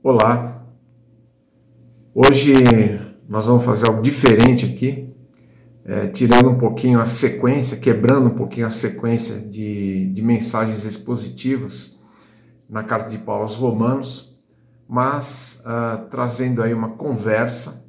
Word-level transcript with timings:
Olá, 0.00 0.64
hoje 2.14 2.52
nós 3.28 3.46
vamos 3.46 3.64
fazer 3.64 3.88
algo 3.88 4.00
diferente 4.00 4.64
aqui, 4.64 5.12
é, 5.84 6.06
tirando 6.06 6.50
um 6.50 6.56
pouquinho 6.56 7.00
a 7.00 7.06
sequência, 7.06 7.76
quebrando 7.76 8.28
um 8.28 8.34
pouquinho 8.36 8.68
a 8.68 8.70
sequência 8.70 9.40
de, 9.40 10.06
de 10.12 10.22
mensagens 10.22 10.84
expositivas 10.84 11.98
na 12.70 12.84
carta 12.84 13.10
de 13.10 13.18
Paulo 13.18 13.42
aos 13.42 13.56
Romanos, 13.56 14.40
mas 14.88 15.60
uh, 15.66 16.06
trazendo 16.08 16.62
aí 16.62 16.72
uma 16.72 16.90
conversa 16.90 17.84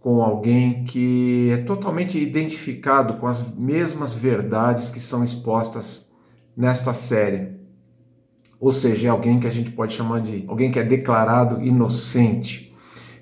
com 0.00 0.22
alguém 0.22 0.84
que 0.84 1.48
é 1.52 1.56
totalmente 1.56 2.18
identificado 2.18 3.14
com 3.14 3.26
as 3.26 3.50
mesmas 3.56 4.14
verdades 4.14 4.90
que 4.90 5.00
são 5.00 5.24
expostas 5.24 6.06
nesta 6.54 6.92
série 6.92 7.53
ou 8.60 8.72
seja, 8.72 9.08
é 9.08 9.10
alguém 9.10 9.38
que 9.38 9.46
a 9.46 9.50
gente 9.50 9.70
pode 9.70 9.92
chamar 9.92 10.20
de 10.20 10.44
alguém 10.46 10.70
que 10.70 10.78
é 10.78 10.82
declarado 10.82 11.62
inocente, 11.62 12.74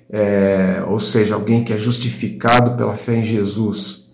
é, 0.09 0.83
ou 0.87 0.99
seja, 0.99 1.35
alguém 1.35 1.63
que 1.63 1.73
é 1.73 1.77
justificado 1.77 2.77
pela 2.77 2.95
fé 2.95 3.15
em 3.15 3.23
Jesus. 3.23 4.09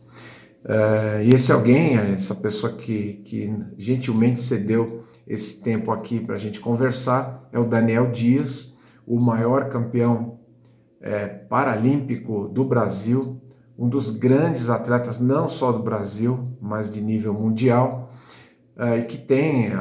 É, 0.63 1.23
e 1.25 1.35
esse 1.35 1.51
alguém, 1.51 1.95
essa 1.95 2.35
pessoa 2.35 2.73
que, 2.73 3.21
que 3.25 3.53
gentilmente 3.77 4.41
cedeu 4.41 5.03
esse 5.27 5.61
tempo 5.61 5.91
aqui 5.91 6.19
para 6.19 6.35
a 6.35 6.39
gente 6.39 6.59
conversar, 6.59 7.47
é 7.51 7.59
o 7.59 7.65
Daniel 7.65 8.11
Dias, 8.11 8.75
o 9.05 9.19
maior 9.19 9.69
campeão 9.69 10.39
é, 11.01 11.27
paralímpico 11.27 12.47
do 12.47 12.63
Brasil, 12.63 13.39
um 13.77 13.87
dos 13.87 14.09
grandes 14.09 14.69
atletas, 14.69 15.19
não 15.19 15.47
só 15.47 15.71
do 15.71 15.81
Brasil, 15.81 16.49
mas 16.61 16.89
de 16.89 17.01
nível 17.01 17.33
mundial 17.33 18.08
e 18.79 19.03
que 19.03 19.17
tem 19.17 19.71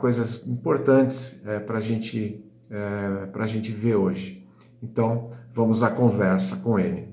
coisas 0.00 0.44
importantes 0.44 1.40
uh, 1.44 1.64
para 1.64 1.80
gente, 1.80 2.44
uh, 2.68 3.40
a 3.40 3.46
gente 3.46 3.70
ver 3.70 3.94
hoje. 3.94 4.44
Então, 4.82 5.30
vamos 5.52 5.84
à 5.84 5.90
conversa 5.90 6.56
com 6.56 6.76
ele. 6.76 7.08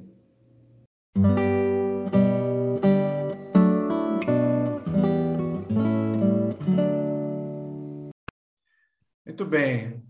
Muito 9.24 9.46
bem. 9.46 10.04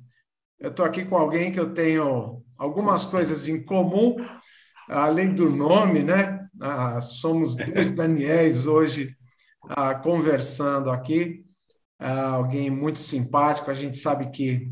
Eu 0.57 0.69
estou 0.69 0.85
aqui 0.85 1.03
com 1.03 1.17
alguém 1.17 1.51
que 1.51 1.59
eu 1.59 1.73
tenho 1.73 2.41
algumas 2.57 3.03
coisas 3.03 3.49
em 3.49 3.61
comum, 3.61 4.15
além 4.87 5.33
do 5.33 5.49
nome, 5.49 6.01
né? 6.01 6.47
Ah, 6.61 7.01
somos 7.01 7.55
dois 7.55 7.89
Daniels 7.93 8.65
hoje 8.65 9.17
ah, 9.69 9.95
conversando 9.95 10.89
aqui. 10.89 11.45
Ah, 11.99 12.29
alguém 12.29 12.69
muito 12.69 12.99
simpático. 12.99 13.71
A 13.71 13.73
gente 13.73 13.97
sabe 13.97 14.31
que 14.31 14.71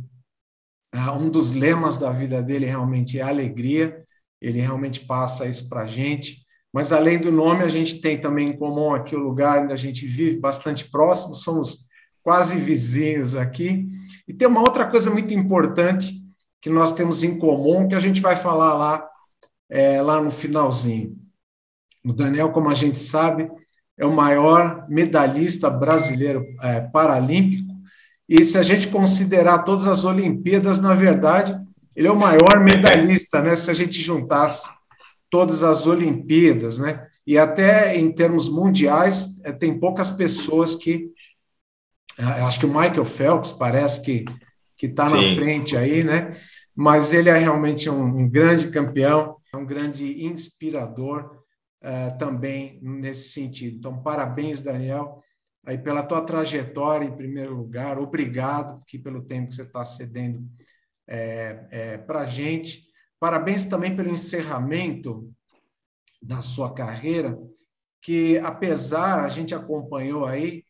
ah, 0.92 1.14
um 1.14 1.30
dos 1.30 1.52
lemas 1.52 1.98
da 1.98 2.12
vida 2.12 2.42
dele 2.42 2.66
realmente 2.66 3.20
é 3.20 3.22
alegria. 3.22 4.04
Ele 4.42 4.60
realmente 4.60 5.02
passa 5.02 5.48
isso 5.48 5.70
para 5.70 5.82
a 5.82 5.88
gente. 5.88 6.44
Mas 6.72 6.92
além 6.92 7.20
do 7.20 7.32
nome, 7.32 7.64
a 7.64 7.68
gente 7.68 8.02
tem 8.02 8.20
também 8.20 8.50
em 8.50 8.58
comum 8.58 8.94
aqui 8.94 9.16
o 9.16 9.20
lugar 9.20 9.64
onde 9.64 9.74
a 9.74 9.78
gente 9.78 10.06
vive 10.06 10.40
bastante 10.40 10.90
próximo. 10.90 11.36
Somos 11.36 11.88
quase 12.22 12.58
vizinhos 12.58 13.36
aqui. 13.36 13.88
E 14.28 14.34
tem 14.34 14.48
uma 14.48 14.62
outra 14.62 14.90
coisa 14.90 15.12
muito 15.12 15.34
importante 15.34 16.12
que 16.62 16.70
nós 16.70 16.94
temos 16.94 17.24
em 17.24 17.38
comum 17.38 17.88
que 17.88 17.96
a 17.96 18.00
gente 18.00 18.22
vai 18.22 18.36
falar 18.36 18.74
lá 18.74 19.08
é, 19.70 20.02
lá 20.02 20.22
no 20.22 20.32
finalzinho. 20.32 21.18
O 22.06 22.14
Daniel, 22.14 22.52
como 22.52 22.70
a 22.70 22.74
gente 22.74 23.00
sabe, 23.00 23.50
é 23.98 24.06
o 24.06 24.14
maior 24.14 24.88
medalhista 24.90 25.70
brasileiro 25.70 26.46
é, 26.62 26.82
paralímpico. 26.82 27.74
E 28.28 28.44
se 28.44 28.58
a 28.58 28.64
gente 28.64 28.88
considerar 28.88 29.60
todas 29.60 29.88
as 29.88 30.06
Olimpíadas, 30.06 30.82
na 30.82 30.94
verdade, 30.94 31.56
ele 31.96 32.08
é 32.08 32.12
o 32.12 32.20
maior 32.20 32.60
medalhista, 32.64 33.42
né? 33.42 33.56
Se 33.56 33.70
a 33.70 33.74
gente 33.74 34.02
juntasse 34.02 34.68
todas 35.30 35.64
as 35.64 35.86
Olimpíadas, 35.86 36.78
né? 36.78 37.06
E 37.26 37.38
até 37.38 37.96
em 37.98 38.12
termos 38.12 38.50
mundiais, 38.50 39.40
é, 39.44 39.52
tem 39.52 39.80
poucas 39.80 40.12
pessoas 40.12 40.76
que. 40.76 41.12
É, 42.18 42.24
acho 42.24 42.60
que 42.60 42.66
o 42.66 42.70
Michael 42.70 43.06
Phelps 43.06 43.54
parece 43.54 44.04
que 44.04 44.26
que 44.84 44.88
está 44.88 45.10
na 45.10 45.36
frente 45.36 45.78
aí, 45.78 46.04
né? 46.04 46.36
Mas 46.76 47.14
ele 47.14 47.30
é 47.30 47.38
realmente 47.38 47.90
um, 47.90 48.04
um 48.04 48.28
grande 48.28 48.70
campeão, 48.70 49.38
é 49.54 49.56
um 49.56 49.66
grande 49.66 50.26
inspirador 50.26 51.43
uh, 51.84 52.18
também 52.18 52.80
nesse 52.82 53.30
sentido. 53.30 53.78
Então, 53.78 54.02
parabéns, 54.02 54.62
Daniel, 54.62 55.22
aí 55.66 55.78
pela 55.78 56.04
tua 56.04 56.22
trajetória 56.22 57.06
em 57.06 57.16
primeiro 57.16 57.56
lugar. 57.56 58.00
Obrigado 58.00 58.82
aqui 58.82 58.98
pelo 58.98 59.24
tempo 59.24 59.50
que 59.50 59.56
você 59.56 59.64
está 59.64 59.84
cedendo 59.86 60.48
é, 61.08 61.68
é, 61.72 61.98
para 61.98 62.22
a 62.22 62.26
gente. 62.26 62.86
Parabéns 63.20 63.66
também 63.66 63.96
pelo 63.96 64.10
encerramento 64.10 65.32
da 66.22 66.42
sua 66.42 66.74
carreira, 66.74 67.38
que 68.02 68.38
apesar, 68.40 69.24
a 69.24 69.30
gente 69.30 69.54
acompanhou 69.54 70.26
aí, 70.26 70.64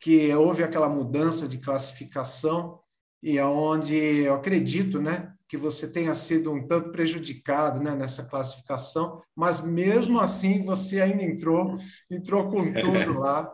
que 0.00 0.34
houve 0.34 0.62
aquela 0.62 0.88
mudança 0.88 1.48
de 1.48 1.58
classificação 1.58 2.80
e 3.22 3.38
aonde 3.38 3.96
eu 3.96 4.34
acredito, 4.34 5.00
né, 5.00 5.33
que 5.48 5.56
você 5.56 5.92
tenha 5.92 6.14
sido 6.14 6.52
um 6.52 6.66
tanto 6.66 6.90
prejudicado 6.90 7.80
né, 7.80 7.94
nessa 7.94 8.28
classificação, 8.28 9.22
mas 9.36 9.64
mesmo 9.64 10.18
assim 10.18 10.64
você 10.64 11.00
ainda 11.00 11.22
entrou, 11.22 11.76
entrou 12.10 12.48
com 12.48 12.72
tudo 12.74 13.18
lá 13.18 13.52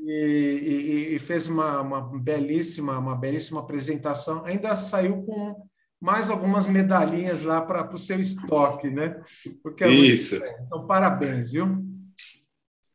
e, 0.00 1.10
e, 1.10 1.14
e 1.14 1.18
fez 1.18 1.46
uma, 1.46 1.80
uma, 1.80 2.18
belíssima, 2.18 2.98
uma 2.98 3.16
belíssima 3.16 3.60
apresentação. 3.60 4.44
Ainda 4.44 4.76
saiu 4.76 5.22
com 5.24 5.68
mais 6.00 6.30
algumas 6.30 6.66
medalhinhas 6.66 7.42
lá 7.42 7.60
para 7.62 7.92
o 7.92 7.98
seu 7.98 8.20
estoque, 8.20 8.88
né? 8.88 9.20
Porque 9.62 9.84
é 9.84 9.90
Isso. 9.90 10.36
Então, 10.66 10.86
parabéns, 10.86 11.50
viu? 11.50 11.66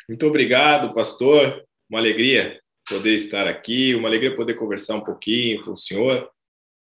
Muito 0.08 0.26
obrigado, 0.26 0.94
pastor. 0.94 1.64
Uma 1.90 2.00
alegria 2.00 2.60
poder 2.88 3.14
estar 3.16 3.48
aqui, 3.48 3.94
uma 3.96 4.08
alegria 4.08 4.36
poder 4.36 4.56
conversar 4.56 4.96
um 4.96 5.04
pouquinho 5.04 5.64
com 5.64 5.74
o 5.74 5.78
senhor 5.78 6.30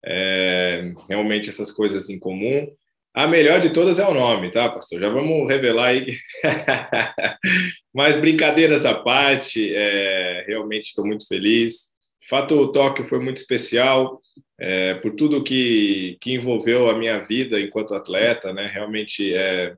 é, 0.06 0.93
realmente 1.09 1.50
essas 1.50 1.71
coisas 1.71 2.09
em 2.09 2.19
comum. 2.19 2.69
A 3.12 3.27
melhor 3.27 3.61
de 3.61 3.71
todas 3.71 3.99
é 3.99 4.06
o 4.06 4.15
nome, 4.15 4.50
tá, 4.50 4.69
pastor? 4.69 5.00
Já 5.00 5.09
vamos 5.09 5.49
revelar 5.49 5.89
aí. 5.89 6.19
Mas 7.93 8.17
brincadeiras 8.17 8.84
à 8.84 8.94
parte, 8.94 9.75
é, 9.75 10.44
realmente 10.47 10.89
estou 10.89 11.06
muito 11.06 11.27
feliz. 11.27 11.87
De 12.21 12.28
fato, 12.28 12.55
o 12.55 12.72
Tóquio 12.72 13.09
foi 13.09 13.19
muito 13.19 13.39
especial 13.39 14.21
é, 14.61 14.94
por 14.94 15.15
tudo 15.15 15.43
que, 15.43 16.19
que 16.21 16.34
envolveu 16.34 16.91
a 16.91 16.99
minha 16.99 17.19
vida 17.21 17.59
enquanto 17.59 17.94
atleta, 17.94 18.53
né? 18.53 18.71
Realmente 18.73 19.34
é, 19.34 19.75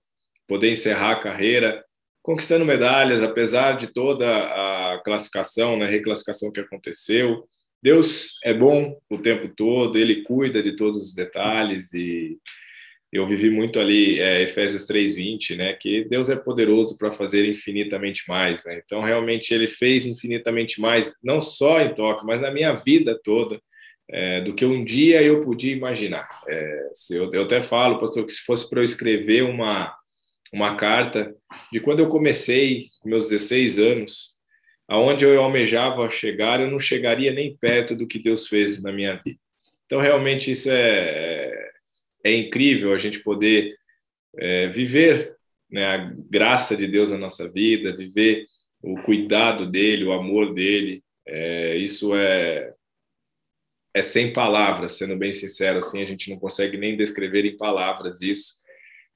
poder 0.48 0.70
encerrar 0.70 1.12
a 1.12 1.20
carreira 1.20 1.84
conquistando 2.28 2.62
medalhas, 2.62 3.22
apesar 3.22 3.78
de 3.78 3.86
toda 3.86 4.26
a 4.28 4.98
classificação, 4.98 5.78
né, 5.78 5.86
reclassificação 5.86 6.52
que 6.52 6.60
aconteceu, 6.60 7.44
Deus 7.82 8.38
é 8.44 8.52
bom 8.52 8.98
o 9.08 9.18
tempo 9.18 9.48
todo, 9.54 9.98
Ele 9.98 10.22
cuida 10.22 10.62
de 10.62 10.74
todos 10.74 11.00
os 11.00 11.14
detalhes 11.14 11.92
e 11.92 12.36
eu 13.12 13.26
vivi 13.26 13.48
muito 13.48 13.80
ali 13.80 14.20
é, 14.20 14.42
Efésios 14.42 14.86
3:20, 14.86 15.56
né? 15.56 15.72
Que 15.74 16.04
Deus 16.04 16.28
é 16.28 16.36
poderoso 16.36 16.98
para 16.98 17.12
fazer 17.12 17.48
infinitamente 17.48 18.24
mais, 18.28 18.64
né? 18.64 18.82
Então 18.84 19.00
realmente 19.00 19.54
Ele 19.54 19.66
fez 19.66 20.06
infinitamente 20.06 20.80
mais, 20.80 21.14
não 21.22 21.40
só 21.40 21.80
em 21.80 21.94
Tóquio, 21.94 22.26
mas 22.26 22.40
na 22.40 22.50
minha 22.50 22.72
vida 22.74 23.18
toda. 23.22 23.60
É, 24.10 24.40
do 24.40 24.54
que 24.54 24.64
um 24.64 24.82
dia 24.82 25.22
eu 25.22 25.42
podia 25.42 25.70
imaginar. 25.70 26.26
É, 26.48 26.90
se 26.94 27.14
eu, 27.14 27.30
eu 27.30 27.42
até 27.42 27.60
falo, 27.60 27.98
pastor, 27.98 28.24
que 28.24 28.32
se 28.32 28.40
fosse 28.40 28.68
para 28.68 28.80
eu 28.80 28.84
escrever 28.84 29.42
uma, 29.42 29.94
uma 30.50 30.76
carta 30.76 31.34
de 31.70 31.78
quando 31.78 32.00
eu 32.00 32.08
comecei, 32.08 32.86
com 33.00 33.10
meus 33.10 33.28
16 33.28 33.78
anos, 33.78 34.37
aonde 34.88 35.24
eu 35.24 35.40
almejava 35.42 36.08
chegar, 36.08 36.60
eu 36.60 36.70
não 36.70 36.80
chegaria 36.80 37.32
nem 37.32 37.54
perto 37.54 37.94
do 37.94 38.06
que 38.06 38.18
Deus 38.18 38.48
fez 38.48 38.82
na 38.82 38.90
minha 38.90 39.14
vida. 39.16 39.38
Então, 39.84 40.00
realmente, 40.00 40.50
isso 40.50 40.70
é, 40.70 41.70
é 42.24 42.34
incrível 42.34 42.92
a 42.92 42.98
gente 42.98 43.20
poder 43.20 43.76
é, 44.36 44.68
viver 44.68 45.36
né, 45.70 45.84
a 45.84 45.96
graça 46.30 46.76
de 46.76 46.86
Deus 46.86 47.10
na 47.10 47.18
nossa 47.18 47.48
vida, 47.50 47.94
viver 47.94 48.46
o 48.82 49.00
cuidado 49.02 49.66
dele, 49.66 50.04
o 50.04 50.12
amor 50.12 50.54
dele. 50.54 51.02
É, 51.26 51.76
isso 51.76 52.14
é, 52.14 52.72
é 53.94 54.02
sem 54.02 54.32
palavras, 54.32 54.92
sendo 54.92 55.16
bem 55.16 55.32
sincero, 55.32 55.78
assim, 55.78 56.02
a 56.02 56.06
gente 56.06 56.30
não 56.30 56.38
consegue 56.38 56.78
nem 56.78 56.96
descrever 56.96 57.44
em 57.44 57.56
palavras 57.56 58.22
isso. 58.22 58.54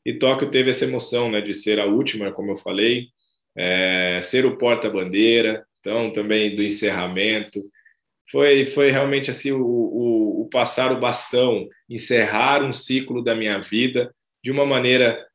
E 0.04 0.14
Tóquio 0.14 0.50
teve 0.50 0.70
essa 0.70 0.84
emoção 0.84 1.30
né, 1.30 1.40
de 1.40 1.54
ser 1.54 1.78
a 1.78 1.86
última, 1.86 2.32
como 2.32 2.52
eu 2.52 2.56
falei, 2.56 3.08
é, 3.56 4.20
ser 4.22 4.44
o 4.44 4.56
porta-bandeira, 4.56 5.64
então 5.82 6.12
também 6.12 6.54
do 6.54 6.62
encerramento. 6.62 7.60
Foi, 8.30 8.64
foi 8.66 8.90
realmente 8.90 9.30
assim 9.30 9.50
o, 9.50 9.62
o, 9.62 10.42
o, 10.42 10.48
passar 10.48 10.92
o 10.92 11.00
bastão, 11.00 11.68
encerrar 11.90 12.62
um 12.62 12.72
ciclo 12.72 13.22
da 13.22 13.34
minha 13.34 13.58
vida 13.58 14.14
de 14.42 14.50
uma 14.50 14.64
maneira 14.64 15.26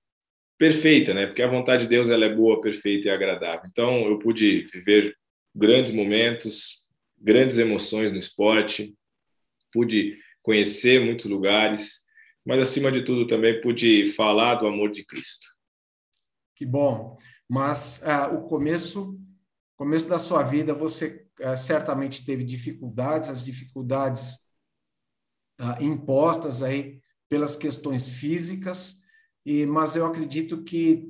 perfeita, 0.58 1.14
né? 1.14 1.28
Porque 1.28 1.44
a 1.44 1.48
vontade 1.48 1.84
de 1.84 1.90
Deus 1.90 2.10
ela 2.10 2.26
é 2.26 2.34
boa, 2.34 2.60
perfeita 2.60 3.10
e 3.10 3.12
agradável. 3.12 3.70
Então 3.70 4.08
eu 4.08 4.18
pude 4.18 4.66
viver 4.74 5.16
grandes 5.54 5.94
momentos, 5.94 6.82
grandes 7.20 7.60
emoções 7.60 8.12
no 8.12 8.18
esporte, 8.18 8.96
pude 9.72 10.18
conhecer 10.42 11.04
muitos 11.04 11.26
lugares, 11.26 12.06
mas 12.46 12.60
acima 12.60 12.92
de 12.92 13.04
tudo 13.04 13.28
também 13.28 13.60
pude 13.60 14.08
falar 14.14 14.56
do 14.56 14.66
amor 14.66 14.92
de 14.92 15.06
Cristo. 15.06 15.46
Que 16.56 16.66
bom. 16.66 17.18
Mas 17.48 18.02
uh, 18.02 18.36
o 18.36 18.48
começo, 18.48 19.20
começo 19.78 20.10
da 20.10 20.20
sua 20.20 20.44
vida, 20.44 20.74
você 20.74 21.26
uh, 21.40 21.56
certamente 21.56 22.26
teve 22.26 22.44
dificuldades, 22.44 23.30
as 23.30 23.46
dificuldades 23.46 24.34
uh, 25.62 25.82
impostas 25.82 26.64
aí 26.64 27.00
pelas 27.30 27.56
questões 27.56 28.10
físicas, 28.10 28.96
e 29.46 29.66
mas 29.66 29.96
eu 29.96 30.06
acredito 30.06 30.64
que 30.64 31.10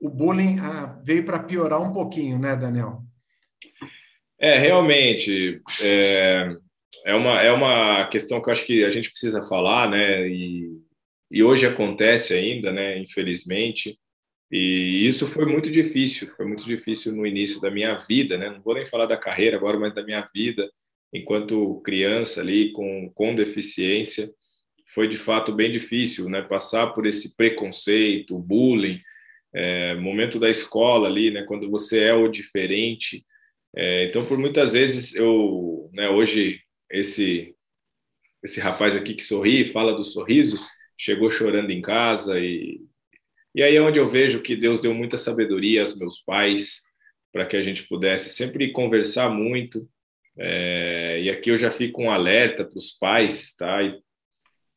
o 0.00 0.08
bullying 0.08 0.56
veio 1.04 1.24
para 1.24 1.42
piorar 1.42 1.80
um 1.80 1.92
pouquinho, 1.92 2.38
né, 2.38 2.56
Daniel? 2.56 3.02
É, 4.38 4.58
realmente. 4.58 5.60
É, 5.82 6.56
é, 7.04 7.14
uma, 7.14 7.40
é 7.40 7.50
uma 7.50 8.08
questão 8.08 8.40
que 8.40 8.48
eu 8.48 8.52
acho 8.52 8.64
que 8.64 8.84
a 8.84 8.90
gente 8.90 9.10
precisa 9.10 9.42
falar, 9.42 9.90
né? 9.90 10.28
E, 10.28 10.68
e 11.30 11.42
hoje 11.42 11.66
acontece 11.66 12.34
ainda, 12.34 12.72
né? 12.72 12.98
Infelizmente. 12.98 13.98
E 14.50 15.06
isso 15.06 15.26
foi 15.26 15.44
muito 15.46 15.70
difícil, 15.70 16.28
foi 16.28 16.46
muito 16.46 16.64
difícil 16.64 17.12
no 17.14 17.26
início 17.26 17.60
da 17.60 17.70
minha 17.70 17.94
vida, 17.98 18.38
né? 18.38 18.50
Não 18.50 18.62
vou 18.62 18.74
nem 18.74 18.86
falar 18.86 19.06
da 19.06 19.16
carreira 19.16 19.56
agora, 19.56 19.78
mas 19.78 19.94
da 19.94 20.02
minha 20.02 20.26
vida 20.34 20.70
enquanto 21.12 21.80
criança 21.82 22.40
ali 22.40 22.72
com, 22.72 23.10
com 23.14 23.34
deficiência. 23.34 24.30
Foi 24.94 25.08
de 25.08 25.18
fato 25.18 25.52
bem 25.52 25.70
difícil, 25.70 26.28
né? 26.28 26.42
Passar 26.42 26.88
por 26.88 27.06
esse 27.06 27.36
preconceito, 27.36 28.38
bullying, 28.38 29.00
é, 29.54 29.94
momento 29.96 30.38
da 30.40 30.48
escola 30.50 31.08
ali, 31.08 31.30
né? 31.30 31.44
Quando 31.44 31.70
você 31.70 32.04
é 32.04 32.14
o 32.14 32.28
diferente. 32.28 33.24
É, 33.76 34.06
então, 34.06 34.26
por 34.26 34.38
muitas 34.38 34.72
vezes 34.72 35.14
eu, 35.14 35.90
né? 35.92 36.08
Hoje 36.08 36.60
esse 36.90 37.54
esse 38.42 38.60
rapaz 38.60 38.96
aqui 38.96 39.14
que 39.14 39.24
sorri, 39.24 39.72
fala 39.72 39.94
do 39.94 40.04
sorriso, 40.04 40.58
chegou 40.96 41.30
chorando 41.30 41.70
em 41.70 41.82
casa 41.82 42.38
e 42.40 42.80
e 43.58 43.62
aí 43.64 43.74
é 43.74 43.82
onde 43.82 43.98
eu 43.98 44.06
vejo 44.06 44.40
que 44.40 44.54
Deus 44.54 44.78
deu 44.78 44.94
muita 44.94 45.16
sabedoria 45.16 45.80
aos 45.80 45.98
meus 45.98 46.20
pais 46.20 46.82
para 47.32 47.44
que 47.44 47.56
a 47.56 47.60
gente 47.60 47.88
pudesse 47.88 48.30
sempre 48.30 48.70
conversar 48.70 49.28
muito. 49.30 49.90
É, 50.38 51.20
e 51.22 51.28
aqui 51.28 51.50
eu 51.50 51.56
já 51.56 51.68
fico 51.68 52.00
um 52.00 52.08
alerta 52.08 52.64
para 52.64 52.78
os 52.78 52.92
pais, 52.92 53.56
tá? 53.56 53.82
E 53.82 54.00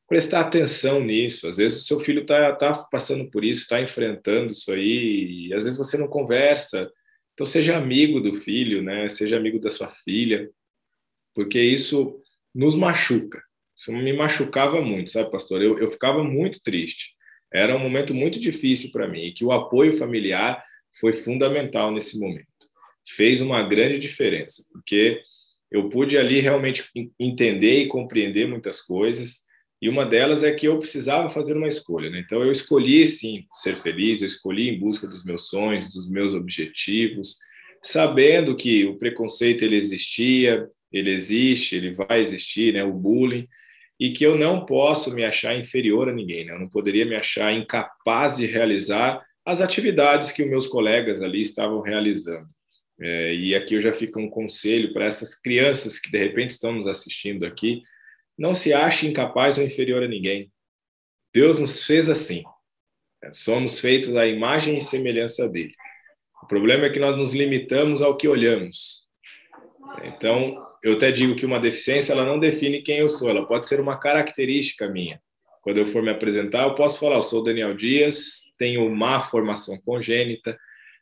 prestar 0.07 0.42
atenção 0.42 1.00
nisso. 1.00 1.48
Às 1.48 1.57
vezes 1.57 1.83
o 1.83 1.86
seu 1.86 2.00
filho 2.00 2.24
está 2.24 2.56
tá 2.56 2.74
passando 2.92 3.30
por 3.30 3.45
isso, 3.45 3.62
está 3.62 3.80
enfrentando 3.80 4.51
isso 4.51 4.72
aí, 4.72 5.50
e 5.50 5.54
às 5.54 5.66
vezes 5.66 5.77
você 5.77 5.95
não 5.95 6.07
conversa. 6.07 6.92
Então 7.36 7.45
seja 7.45 7.77
amigo 7.77 8.19
do 8.19 8.34
filho, 8.34 8.81
né? 8.81 9.07
Seja 9.10 9.38
amigo 9.38 9.60
da 9.60 9.69
sua 9.69 9.92
filha, 10.04 10.50
porque 11.36 11.62
isso 11.62 12.19
nos 12.51 12.74
machuca. 12.74 13.44
Isso 13.77 13.92
me 13.92 14.12
machucava 14.12 14.81
muito, 14.81 15.12
sabe, 15.12 15.30
pastor? 15.30 15.62
Eu, 15.62 15.77
eu 15.77 15.92
ficava 15.92 16.24
muito 16.24 16.63
triste. 16.63 17.21
Era 17.53 17.75
um 17.75 17.80
momento 17.80 18.13
muito 18.13 18.39
difícil 18.39 18.92
para 18.92 19.07
mim 19.07 19.25
e 19.25 19.33
que 19.33 19.44
o 19.44 19.51
apoio 19.51 19.94
familiar 19.94 20.63
foi 21.00 21.13
fundamental 21.13 21.92
nesse 21.92 22.19
momento. 22.19 22.48
Fez 23.15 23.42
uma 23.42 23.63
grande 23.63 24.00
diferença, 24.00 24.63
porque 24.71 25.21
eu 25.71 25.89
pude 25.89 26.18
ali 26.18 26.39
realmente 26.39 26.83
entender 27.19 27.80
e 27.80 27.88
compreender 27.88 28.48
muitas 28.48 28.81
coisas, 28.81 29.45
e 29.81 29.89
uma 29.89 30.06
delas 30.06 30.44
é 30.44 30.51
que 30.51 30.68
eu 30.68 30.77
precisava 30.77 31.30
fazer 31.30 31.57
uma 31.57 31.68
escolha. 31.68 32.09
Né? 32.09 32.19
Então, 32.24 32.44
eu 32.44 32.51
escolhi, 32.51 33.07
sim, 33.07 33.45
ser 33.53 33.75
feliz, 33.77 34.21
eu 34.21 34.27
escolhi 34.27 34.69
em 34.69 34.77
busca 34.77 35.07
dos 35.07 35.24
meus 35.24 35.48
sonhos, 35.48 35.92
dos 35.92 36.07
meus 36.07 36.36
objetivos, 36.36 37.38
sabendo 37.81 38.56
que 38.56 38.86
o 38.86 38.98
preconceito 38.98 39.63
ele 39.63 39.75
existia, 39.75 40.68
ele 40.92 41.09
existe, 41.09 41.77
ele 41.77 41.94
vai 41.94 42.21
existir, 42.21 42.74
né? 42.74 42.83
o 42.83 42.94
bullying, 42.94 43.48
e 44.01 44.09
que 44.09 44.25
eu 44.25 44.36
não 44.36 44.65
posso 44.65 45.13
me 45.13 45.24
achar 45.24 45.56
inferior 45.56 46.09
a 46.09 46.12
ninguém, 46.12 46.44
né? 46.44 46.53
eu 46.53 46.59
não 46.59 46.68
poderia 46.68 47.06
me 47.06 47.15
achar 47.15 47.53
incapaz 47.53 48.38
de 48.38 48.48
realizar 48.48 49.24
as 49.45 49.62
atividades 49.62 50.31
que 50.31 50.42
os 50.42 50.50
meus 50.50 50.65
colegas 50.65 51.21
ali 51.21 51.39
estavam 51.39 51.81
realizando. 51.81 52.48
É, 53.00 53.36
e 53.36 53.53
aqui 53.53 53.75
eu 53.75 53.80
já 53.80 53.94
fico 53.94 54.19
um 54.19 54.27
conselho 54.27 54.92
para 54.92 55.06
essas 55.06 55.39
crianças 55.39 56.00
que 56.00 56.09
de 56.09 56.18
repente 56.18 56.50
estão 56.50 56.71
nos 56.71 56.88
assistindo 56.88 57.45
aqui, 57.45 57.83
não 58.36 58.56
se 58.56 58.74
ache 58.74 59.06
incapaz 59.06 59.59
ou 59.59 59.63
inferior 59.63 60.01
a 60.01 60.07
ninguém. 60.07 60.51
Deus 61.31 61.59
nos 61.59 61.86
fez 61.86 62.09
assim. 62.09 62.42
Somos 63.31 63.77
feitos 63.77 64.15
à 64.15 64.25
imagem 64.25 64.77
e 64.77 64.81
semelhança 64.81 65.48
dele. 65.48 65.75
O 66.42 66.48
problema 66.48 66.88
é 66.88 66.89
que 66.89 67.00
nós 67.00 67.15
nos 67.15 67.33
limitamos 67.33 68.01
ao 68.01 68.18
que 68.18 68.27
olhamos. 68.27 69.07
Então, 70.03 70.57
eu 70.83 70.94
até 70.94 71.12
digo 71.12 71.36
que 71.36 71.45
uma 71.45 71.60
deficiência 71.60 72.13
ela 72.13 72.25
não 72.25 72.39
define 72.39 72.81
quem 72.81 72.98
eu 72.98 73.10
sou, 73.10 73.30
ela 73.30 73.45
pode 73.45 73.68
ser 73.68 73.80
uma 73.80 73.98
característica 73.98 74.89
minha. 74.89 75.22
Quando 75.62 75.78
eu 75.78 75.86
for 75.86 76.01
me 76.01 76.10
apresentar, 76.10 76.63
eu 76.63 76.74
posso 76.74 77.00
falar, 77.00 77.18
eu 77.18 77.24
sou 77.24 77.44
Daniel 77.44 77.75
Dias, 77.75 78.42
tenho 78.57 78.89
má 78.89 79.22
formação 79.22 79.80
congênita 79.86 80.57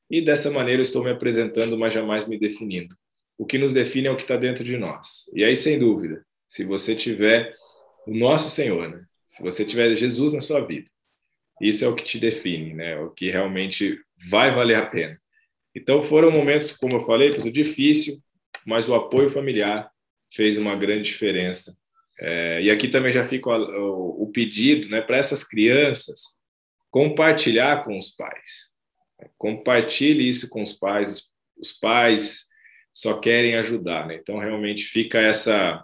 e 0.09 0.21
dessa 0.21 0.51
maneira 0.51 0.81
eu 0.81 0.83
estou 0.83 1.03
me 1.03 1.11
apresentando, 1.11 1.77
mas 1.77 1.93
jamais 1.93 2.25
me 2.25 2.37
definindo. 2.37 2.95
O 3.37 3.45
que 3.45 3.57
nos 3.57 3.71
define 3.71 4.07
é 4.07 4.11
o 4.11 4.17
que 4.17 4.23
está 4.23 4.35
dentro 4.35 4.65
de 4.65 4.77
nós. 4.77 5.31
E 5.33 5.45
aí, 5.45 5.55
sem 5.55 5.79
dúvida, 5.79 6.25
se 6.47 6.65
você 6.65 6.93
tiver 6.93 7.53
o 8.05 8.13
nosso 8.13 8.49
Senhor, 8.49 8.89
né? 8.89 9.03
se 9.25 9.41
você 9.41 9.63
tiver 9.63 9.95
Jesus 9.95 10.33
na 10.33 10.41
sua 10.41 10.59
vida, 10.65 10.89
isso 11.61 11.85
é 11.85 11.87
o 11.87 11.95
que 11.95 12.03
te 12.03 12.19
define, 12.19 12.73
né? 12.73 12.99
O 12.99 13.11
que 13.11 13.29
realmente 13.29 13.99
vai 14.29 14.53
valer 14.53 14.75
a 14.75 14.85
pena. 14.85 15.19
Então 15.75 16.01
foram 16.01 16.31
momentos, 16.31 16.75
como 16.75 16.95
eu 16.95 17.05
falei, 17.05 17.37
difícil, 17.37 18.17
mas 18.69 18.87
o 18.87 18.93
apoio 18.93 19.31
familiar 19.31 19.89
fez 20.31 20.55
uma 20.55 20.75
grande 20.75 21.09
diferença. 21.09 21.75
É, 22.21 22.61
e 22.61 22.69
aqui 22.69 22.87
também 22.87 23.11
já 23.11 23.25
fica 23.25 23.49
o, 23.49 24.23
o 24.23 24.31
pedido 24.31 24.87
né, 24.89 25.01
para 25.01 25.17
essas 25.17 25.43
crianças 25.43 26.37
compartilhar 26.91 27.83
com 27.83 27.97
os 27.97 28.09
pais. 28.09 28.69
Compartilhe 29.37 30.29
isso 30.29 30.47
com 30.49 30.61
os 30.61 30.73
pais. 30.73 31.09
Os, 31.11 31.23
os 31.57 31.71
pais 31.73 32.45
só 32.93 33.17
querem 33.17 33.55
ajudar. 33.55 34.05
Né? 34.07 34.19
Então, 34.21 34.37
realmente 34.37 34.85
fica 34.85 35.19
essa. 35.19 35.83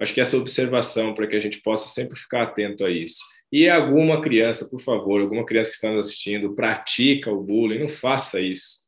Acho 0.00 0.14
que 0.14 0.20
essa 0.20 0.38
observação 0.38 1.14
para 1.14 1.26
que 1.26 1.36
a 1.36 1.40
gente 1.40 1.60
possa 1.60 1.88
sempre 1.88 2.18
ficar 2.18 2.44
atento 2.44 2.86
a 2.86 2.90
isso. 2.90 3.22
E 3.52 3.68
alguma 3.68 4.22
criança, 4.22 4.68
por 4.70 4.82
favor, 4.82 5.20
alguma 5.20 5.44
criança 5.44 5.70
que 5.70 5.76
está 5.76 5.90
nos 5.90 6.06
assistindo, 6.06 6.54
pratica 6.54 7.30
o 7.30 7.42
bullying, 7.42 7.80
não 7.80 7.88
faça 7.88 8.40
isso 8.40 8.81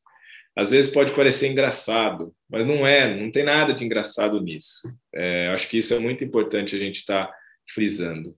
às 0.57 0.71
vezes 0.71 0.91
pode 0.91 1.15
parecer 1.15 1.51
engraçado, 1.51 2.35
mas 2.49 2.67
não 2.67 2.87
é, 2.87 3.21
não 3.21 3.31
tem 3.31 3.45
nada 3.45 3.75
de 3.75 3.85
engraçado 3.85 4.41
nisso. 4.41 4.89
É, 5.13 5.49
acho 5.49 5.69
que 5.69 5.79
isso 5.79 5.93
é 5.93 5.99
muito 5.99 6.23
importante 6.23 6.77
a 6.77 6.79
gente 6.79 6.97
estar 6.97 7.27
tá 7.27 7.35
frisando. 7.73 8.37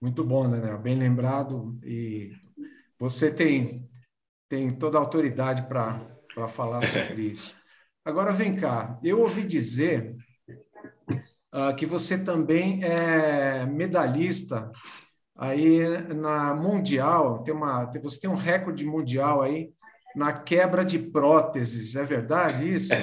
Muito 0.00 0.24
bom, 0.24 0.50
Daniel, 0.50 0.78
bem 0.78 0.98
lembrado. 0.98 1.78
E 1.84 2.32
você 2.98 3.32
tem, 3.32 3.86
tem 4.48 4.70
toda 4.70 4.96
a 4.96 5.00
autoridade 5.00 5.62
para 5.68 6.00
falar 6.48 6.82
sobre 6.86 7.22
isso. 7.32 7.54
Agora, 8.04 8.32
vem 8.32 8.56
cá, 8.56 8.98
eu 9.02 9.20
ouvi 9.20 9.44
dizer 9.44 10.16
uh, 11.54 11.76
que 11.76 11.84
você 11.84 12.24
também 12.24 12.82
é 12.82 13.66
medalhista 13.66 14.72
aí 15.36 15.86
na 16.14 16.54
Mundial, 16.54 17.42
tem 17.42 17.54
uma, 17.54 17.84
você 18.00 18.22
tem 18.22 18.30
um 18.30 18.36
recorde 18.36 18.84
mundial 18.84 19.42
aí 19.42 19.72
na 20.14 20.32
quebra 20.32 20.84
de 20.84 20.98
próteses. 20.98 21.96
É 21.96 22.04
verdade 22.04 22.74
isso? 22.74 22.92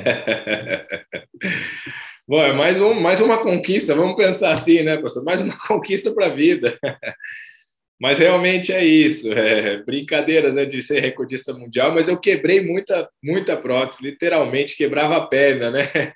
Bom, 2.27 2.41
é 2.43 2.53
mais, 2.53 2.79
um, 2.79 2.93
mais 2.93 3.19
uma 3.21 3.39
conquista, 3.39 3.95
vamos 3.95 4.15
pensar 4.15 4.51
assim, 4.51 4.83
né, 4.83 4.97
pastor? 4.97 5.23
Mais 5.23 5.41
uma 5.41 5.57
conquista 5.57 6.13
para 6.13 6.27
a 6.27 6.35
vida. 6.35 6.77
Mas 7.99 8.19
realmente 8.19 8.71
é 8.71 8.85
isso, 8.85 9.33
é, 9.33 9.83
brincadeiras 9.83 10.53
né, 10.53 10.63
de 10.65 10.81
ser 10.81 11.01
recordista 11.01 11.53
mundial, 11.53 11.93
mas 11.93 12.07
eu 12.07 12.17
quebrei 12.17 12.61
muita, 12.61 13.09
muita 13.21 13.57
prótese, 13.57 14.01
literalmente 14.01 14.77
quebrava 14.77 15.17
a 15.17 15.27
perna, 15.27 15.69
né? 15.69 15.83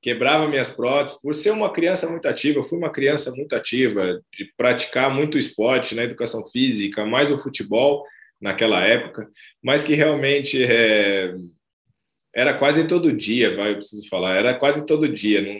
Quebrava 0.00 0.46
minhas 0.46 0.68
próteses. 0.68 1.20
Por 1.20 1.34
ser 1.34 1.50
uma 1.50 1.72
criança 1.72 2.08
muito 2.08 2.28
ativa, 2.28 2.58
eu 2.58 2.62
fui 2.62 2.78
uma 2.78 2.92
criança 2.92 3.32
muito 3.32 3.56
ativa, 3.56 4.20
de 4.36 4.52
praticar 4.56 5.10
muito 5.10 5.38
esporte, 5.38 5.94
né, 5.94 6.04
educação 6.04 6.44
física, 6.50 7.04
mais 7.04 7.30
o 7.32 7.38
futebol 7.38 8.04
naquela 8.44 8.84
época, 8.84 9.26
mas 9.62 9.82
que 9.82 9.94
realmente 9.94 10.62
é, 10.62 11.32
era 12.34 12.52
quase 12.52 12.86
todo 12.86 13.10
dia, 13.10 13.56
vai, 13.56 13.70
eu 13.70 13.76
preciso 13.76 14.06
falar, 14.06 14.36
era 14.36 14.52
quase 14.52 14.84
todo 14.84 15.08
dia, 15.08 15.40
não, 15.40 15.58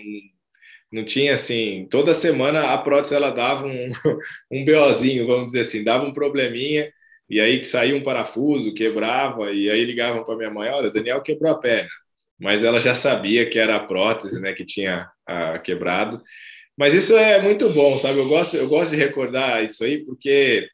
não 0.93 1.05
tinha 1.07 1.33
assim, 1.33 1.89
toda 1.91 2.13
semana 2.13 2.75
a 2.75 2.79
prótese 2.79 3.15
ela 3.15 3.31
dava 3.31 3.67
um, 3.67 3.91
um 4.53 4.65
BOzinho, 4.67 5.27
vamos 5.27 5.47
dizer 5.47 5.61
assim, 5.61 5.83
dava 5.83 6.05
um 6.05 6.13
probleminha, 6.13 6.93
e 7.27 7.41
aí 7.41 7.59
que 7.59 7.65
saía 7.65 7.97
um 7.97 8.03
parafuso, 8.03 8.75
quebrava, 8.75 9.51
e 9.51 9.71
aí 9.71 9.83
ligavam 9.83 10.23
para 10.23 10.37
minha 10.37 10.51
mãe, 10.51 10.69
olha, 10.69 10.91
Daniel 10.91 11.23
quebrou 11.23 11.53
a 11.53 11.59
perna, 11.59 11.89
mas 12.39 12.63
ela 12.63 12.79
já 12.79 12.95
sabia 12.95 13.49
que 13.49 13.59
era 13.59 13.77
a 13.77 13.81
prótese, 13.81 14.39
né, 14.43 14.53
que 14.53 14.67
tinha 14.67 15.09
a, 15.27 15.59
quebrado, 15.59 16.23
mas 16.77 16.93
isso 16.93 17.17
é 17.17 17.41
muito 17.41 17.71
bom, 17.71 17.97
sabe, 17.97 18.19
eu 18.19 18.29
gosto, 18.29 18.59
eu 18.59 18.69
gosto 18.69 18.91
de 18.91 18.99
recordar 18.99 19.65
isso 19.65 19.83
aí, 19.85 20.05
porque 20.05 20.69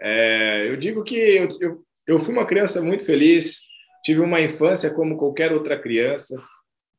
é, 0.00 0.66
eu 0.68 0.76
digo 0.76 1.04
que 1.04 1.16
eu, 1.16 1.58
eu, 1.60 1.84
eu, 2.06 2.18
fui 2.18 2.32
uma 2.32 2.46
criança 2.46 2.80
muito 2.80 3.04
feliz, 3.04 3.62
tive 4.04 4.20
uma 4.20 4.40
infância 4.40 4.92
como 4.92 5.16
qualquer 5.16 5.52
outra 5.52 5.78
criança. 5.78 6.40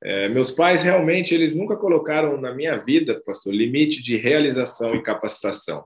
É, 0.03 0.27
meus 0.29 0.49
pais 0.49 0.83
realmente 0.83 1.33
eles 1.33 1.53
nunca 1.53 1.75
colocaram 1.75 2.39
na 2.39 2.53
minha 2.53 2.77
vida, 2.77 3.21
pastor, 3.25 3.53
limite 3.53 4.03
de 4.03 4.17
realização 4.17 4.95
e 4.95 5.03
capacitação. 5.03 5.85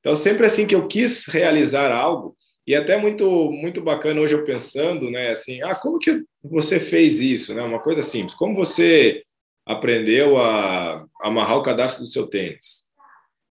Então, 0.00 0.14
sempre 0.14 0.46
assim 0.46 0.66
que 0.66 0.74
eu 0.74 0.86
quis 0.86 1.26
realizar 1.26 1.90
algo, 1.90 2.36
e 2.66 2.74
até 2.74 2.96
muito 2.96 3.50
muito 3.52 3.80
bacana 3.80 4.20
hoje 4.20 4.34
eu 4.34 4.44
pensando, 4.44 5.10
né, 5.10 5.30
assim, 5.30 5.62
ah, 5.62 5.74
como 5.74 5.98
que 5.98 6.24
você 6.42 6.80
fez 6.80 7.20
isso, 7.20 7.54
né? 7.54 7.62
Uma 7.62 7.80
coisa 7.80 8.02
simples. 8.02 8.34
Como 8.34 8.54
você 8.54 9.22
aprendeu 9.64 10.38
a 10.38 11.04
amarrar 11.20 11.58
o 11.58 11.62
cadarço 11.62 12.00
do 12.00 12.06
seu 12.06 12.26
tênis? 12.26 12.85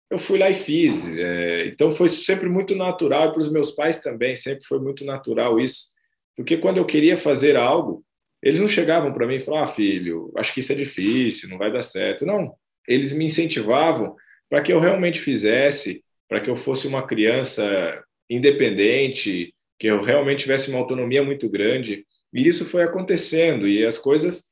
Eu 0.10 0.20
fui 0.20 0.38
lá 0.38 0.50
e 0.50 0.54
fiz. 0.54 1.10
É, 1.10 1.68
então 1.68 1.92
foi 1.92 2.08
sempre 2.08 2.48
muito 2.48 2.76
natural 2.76 3.30
e 3.30 3.32
para 3.32 3.40
os 3.40 3.52
meus 3.52 3.72
pais 3.72 4.00
também 4.02 4.36
sempre 4.36 4.66
foi 4.66 4.80
muito 4.80 5.04
natural 5.04 5.60
isso, 5.60 5.94
porque 6.36 6.58
quando 6.58 6.78
eu 6.78 6.86
queria 6.86 7.18
fazer 7.18 7.56
algo, 7.56 8.04
eles 8.42 8.60
não 8.60 8.68
chegavam 8.68 9.12
para 9.12 9.26
mim 9.26 9.36
e 9.36 9.40
falavam, 9.40 9.68
ah, 9.68 9.74
filho, 9.74 10.32
acho 10.38 10.54
que 10.54 10.60
isso 10.60 10.72
é 10.72 10.76
difícil, 10.76 11.50
não 11.50 11.58
vai 11.58 11.72
dar 11.72 11.82
certo. 11.82 12.26
Não, 12.26 12.54
eles 12.88 13.12
me 13.12 13.26
incentivavam 13.26 14.16
para 14.50 14.62
que 14.62 14.72
eu 14.72 14.80
realmente 14.80 15.20
fizesse, 15.20 16.04
para 16.30 16.40
que 16.40 16.50
eu 16.50 16.56
fosse 16.56 16.88
uma 16.88 17.06
criança 17.08 18.04
independente, 18.30 19.54
que 19.80 19.88
eu 19.88 20.02
realmente 20.02 20.42
tivesse 20.42 20.70
uma 20.70 20.80
autonomia 20.80 21.24
muito 21.24 21.50
grande. 21.50 22.06
E 22.34 22.48
isso 22.48 22.66
foi 22.66 22.84
acontecendo, 22.84 23.68
e 23.68 23.86
as 23.86 23.98
coisas 23.98 24.46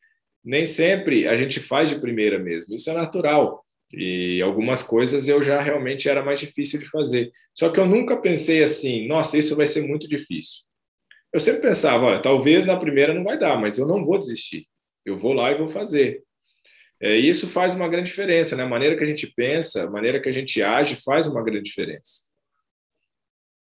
nem 0.44 0.66
sempre 0.66 1.28
a 1.28 1.36
gente 1.36 1.60
faz 1.60 1.90
de 1.90 2.00
primeira 2.00 2.40
mesmo, 2.40 2.74
isso 2.74 2.90
é 2.90 2.94
natural. 2.94 3.63
E 3.96 4.42
algumas 4.42 4.82
coisas 4.82 5.28
eu 5.28 5.44
já 5.44 5.62
realmente 5.62 6.10
era 6.10 6.26
mais 6.26 6.40
difícil 6.40 6.80
de 6.80 6.90
fazer. 6.90 7.32
Só 7.54 7.70
que 7.70 7.80
eu 7.80 7.86
nunca 7.86 8.18
pensei 8.18 8.64
assim, 8.64 9.08
nossa, 9.08 9.38
isso 9.38 9.56
vai 9.56 9.68
ser 9.68 9.88
muito 9.88 10.08
difícil. 10.08 10.64
Eu 11.32 11.40
sempre 11.40 11.62
pensava, 11.62 12.06
olha, 12.06 12.22
talvez 12.22 12.66
na 12.66 12.76
primeira 12.76 13.14
não 13.14 13.24
vai 13.24 13.38
dar, 13.38 13.60
mas 13.60 13.78
eu 13.78 13.88
não 13.88 14.04
vou 14.04 14.18
desistir. 14.18 14.68
Eu 15.06 15.16
vou 15.16 15.34
lá 15.34 15.52
e 15.52 15.58
vou 15.58 15.68
fazer. 15.68 16.24
É, 17.00 17.16
isso 17.18 17.48
faz 17.48 17.76
uma 17.76 17.88
grande 17.88 18.10
diferença, 18.10 18.56
né? 18.56 18.64
A 18.64 18.68
maneira 18.68 18.98
que 18.98 19.04
a 19.04 19.08
gente 19.08 19.28
pensa, 19.28 19.84
a 19.84 19.90
maneira 19.90 20.20
que 20.20 20.30
a 20.30 20.32
gente 20.32 20.62
age 20.62 20.96
faz 20.96 21.28
uma 21.28 21.44
grande 21.44 21.64
diferença. 21.64 22.24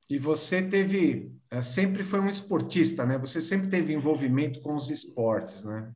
E 0.09 0.19
você 0.19 0.63
teve, 0.63 1.31
é, 1.51 1.61
sempre 1.61 2.05
foi 2.05 2.21
um 2.21 2.29
esportista, 2.29 3.05
né? 3.05 3.19
Você 3.19 3.43
sempre 3.43 3.69
teve 3.69 3.93
envolvimento 3.93 4.61
com 4.61 4.75
os 4.75 4.91
esportes, 4.91 5.65
né? 5.65 5.91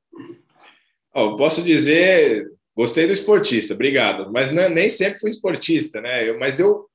Oh, 1.15 1.37
posso 1.37 1.63
dizer, 1.63 2.51
gostei 2.77 3.07
do 3.07 3.13
esportista, 3.13 3.75
obrigado. 3.75 4.31
Mas 4.33 4.53
não, 4.53 4.69
nem 4.69 4.89
sempre 4.89 5.21
fui 5.21 5.31
esportista, 5.31 6.01
né? 6.01 6.29
Eu, 6.29 6.39
mas 6.39 6.61
eu 6.61 6.87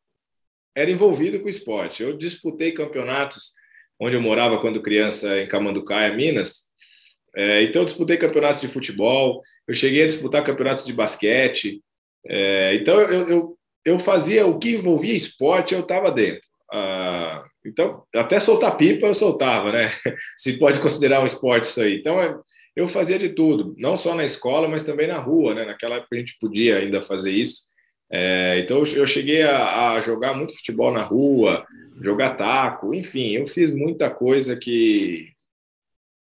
era 0.76 0.92
envolvido 0.92 1.40
com 1.40 1.50
esporte. 1.50 2.04
Eu 2.04 2.16
disputei 2.16 2.72
campeonatos 2.72 3.54
onde 4.00 4.16
eu 4.16 4.22
morava 4.22 4.60
quando 4.60 4.82
criança, 4.82 5.40
em 5.40 5.48
Camanducaia, 5.48 6.14
Minas. 6.14 6.72
É, 7.36 7.64
então, 7.64 7.84
eu 7.84 7.86
disputei 7.86 8.18
campeonatos 8.18 8.60
de 8.60 8.68
futebol, 8.68 9.42
eu 9.68 9.74
cheguei 9.74 10.04
a 10.04 10.08
disputar 10.08 10.44
campeonatos 10.44 10.86
de 10.86 10.94
basquete. 10.94 11.82
É, 12.28 12.76
então, 12.76 13.00
eu, 13.00 13.30
eu, 13.30 13.58
eu 13.86 14.00
fazia 14.00 14.46
o 14.46 14.58
que 14.58 14.76
envolvia 14.76 15.16
esporte, 15.16 15.74
eu 15.74 15.82
estava 15.82 16.12
dentro. 16.12 16.42
Ah, 16.74 17.44
então, 17.66 18.04
até 18.16 18.40
soltar 18.40 18.76
pipa 18.78 19.06
eu 19.06 19.14
soltava, 19.14 19.72
né? 19.72 19.92
Se 20.38 20.58
pode 20.58 20.80
considerar 20.80 21.22
um 21.22 21.26
esporte 21.26 21.66
isso 21.66 21.82
aí. 21.82 22.00
Então, 22.00 22.20
é, 22.20 22.36
eu 22.76 22.88
fazia 22.88 23.20
de 23.20 23.30
tudo, 23.30 23.76
não 23.78 23.98
só 23.98 24.16
na 24.16 24.24
escola, 24.24 24.68
mas 24.68 24.84
também 24.84 25.08
na 25.08 25.20
rua, 25.20 25.54
né? 25.54 25.66
Naquela 25.66 25.98
época 25.98 26.16
a 26.16 26.20
gente 26.20 26.38
podia 26.40 26.78
ainda 26.78 27.02
fazer 27.02 27.32
isso. 27.32 27.70
É, 28.10 28.60
então, 28.60 28.84
eu 28.96 29.06
cheguei 29.06 29.42
a, 29.42 29.92
a, 29.92 30.02
jogar 30.02 30.34
muito 30.34 30.56
futebol 30.56 30.92
na 30.92 31.02
rua, 31.02 31.66
jogar 32.02 32.36
taco, 32.36 32.94
enfim, 32.94 33.32
eu 33.32 33.48
fiz 33.48 33.72
muita 33.72 34.10
coisa 34.10 34.58
que, 34.58 35.30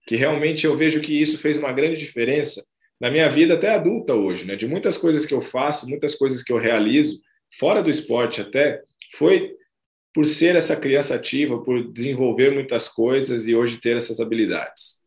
que 0.08 0.15
realmente 0.15 0.65
eu 0.65 0.75
vejo 0.75 1.01
que 1.01 1.20
isso 1.20 1.38
fez 1.38 1.58
uma 1.58 1.72
grande 1.72 1.98
diferença 1.98 2.63
na 3.00 3.10
minha 3.10 3.29
vida 3.29 3.53
até 3.53 3.74
adulta 3.74 4.13
hoje, 4.13 4.46
né? 4.46 4.56
De 4.56 4.68
muitas 4.68 4.98
coisas 4.98 5.25
que 5.25 5.34
eu 5.34 5.41
faço, 5.41 5.89
muitas 5.89 6.15
coisas 6.15 6.44
que 6.44 6.51
eu 6.51 6.58
realizo, 6.58 7.20
fora 7.58 7.82
do 7.82 7.89
esporte 7.89 8.41
até, 8.41 8.82
foi 9.15 9.56
por 10.13 10.25
ser 10.25 10.56
essa 10.56 10.75
criança 10.75 11.15
ativa, 11.15 11.63
por 11.63 11.91
desenvolver 11.91 12.51
muitas 12.51 12.88
coisas 12.88 13.48
e 13.48 13.56
hoje 13.56 13.77
ter 13.77 13.96
essas 13.98 14.20
habilidades. 14.20 14.99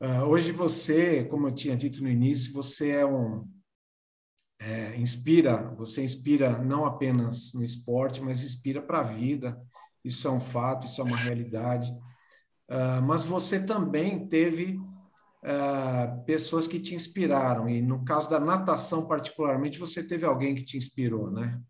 Uh, 0.00 0.22
hoje 0.28 0.52
você, 0.52 1.24
como 1.24 1.48
eu 1.48 1.54
tinha 1.54 1.76
dito 1.76 2.02
no 2.02 2.08
início, 2.08 2.52
você 2.52 2.90
é 2.90 3.06
um 3.06 3.48
é, 4.60 4.96
inspira, 4.96 5.74
você 5.76 6.02
inspira 6.02 6.58
não 6.58 6.84
apenas 6.84 7.52
no 7.54 7.62
esporte, 7.62 8.20
mas 8.20 8.42
inspira 8.42 8.82
para 8.82 9.00
a 9.00 9.04
vida. 9.04 9.60
Isso 10.04 10.26
é 10.26 10.30
um 10.30 10.40
fato, 10.40 10.86
isso 10.86 11.00
é 11.00 11.04
uma 11.04 11.16
realidade. 11.16 11.90
Uh, 12.68 13.02
mas 13.06 13.24
você 13.24 13.64
também 13.64 14.28
teve 14.28 14.78
uh, 14.78 16.24
pessoas 16.26 16.68
que 16.68 16.78
te 16.78 16.94
inspiraram 16.94 17.68
e 17.68 17.80
no 17.80 18.04
caso 18.04 18.28
da 18.28 18.38
natação 18.38 19.06
particularmente, 19.06 19.78
você 19.78 20.06
teve 20.06 20.26
alguém 20.26 20.54
que 20.54 20.64
te 20.64 20.76
inspirou, 20.76 21.30
né? 21.30 21.60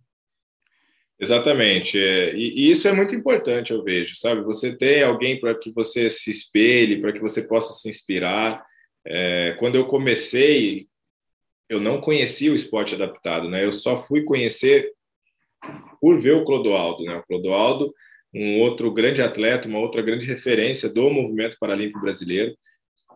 Exatamente. 1.20 1.98
É, 1.98 2.34
e, 2.34 2.66
e, 2.66 2.70
isso 2.70 2.86
é 2.86 2.92
muito 2.92 3.14
importante, 3.14 3.72
eu 3.72 3.82
vejo, 3.82 4.14
sabe? 4.16 4.42
Você 4.42 4.76
tem 4.76 5.02
alguém 5.02 5.38
para 5.40 5.54
que 5.54 5.70
você 5.72 6.08
se 6.08 6.30
espelhe, 6.30 7.00
para 7.00 7.12
que 7.12 7.20
você 7.20 7.46
possa 7.46 7.72
se 7.72 7.88
inspirar. 7.88 8.64
É, 9.04 9.56
quando 9.58 9.74
eu 9.74 9.86
comecei, 9.86 10.86
eu 11.68 11.80
não 11.80 12.00
conhecia 12.00 12.52
o 12.52 12.54
esporte 12.54 12.94
adaptado, 12.94 13.48
né? 13.48 13.64
Eu 13.64 13.72
só 13.72 13.96
fui 14.02 14.22
conhecer 14.22 14.92
por 16.00 16.20
ver 16.20 16.32
o 16.32 16.44
Clodoaldo, 16.44 17.04
né? 17.04 17.16
O 17.16 17.26
Clodoaldo, 17.26 17.92
um 18.32 18.60
outro 18.60 18.92
grande 18.92 19.20
atleta, 19.20 19.68
uma 19.68 19.80
outra 19.80 20.02
grande 20.02 20.26
referência 20.26 20.88
do 20.88 21.10
movimento 21.10 21.56
paralímpico 21.58 22.00
brasileiro. 22.00 22.56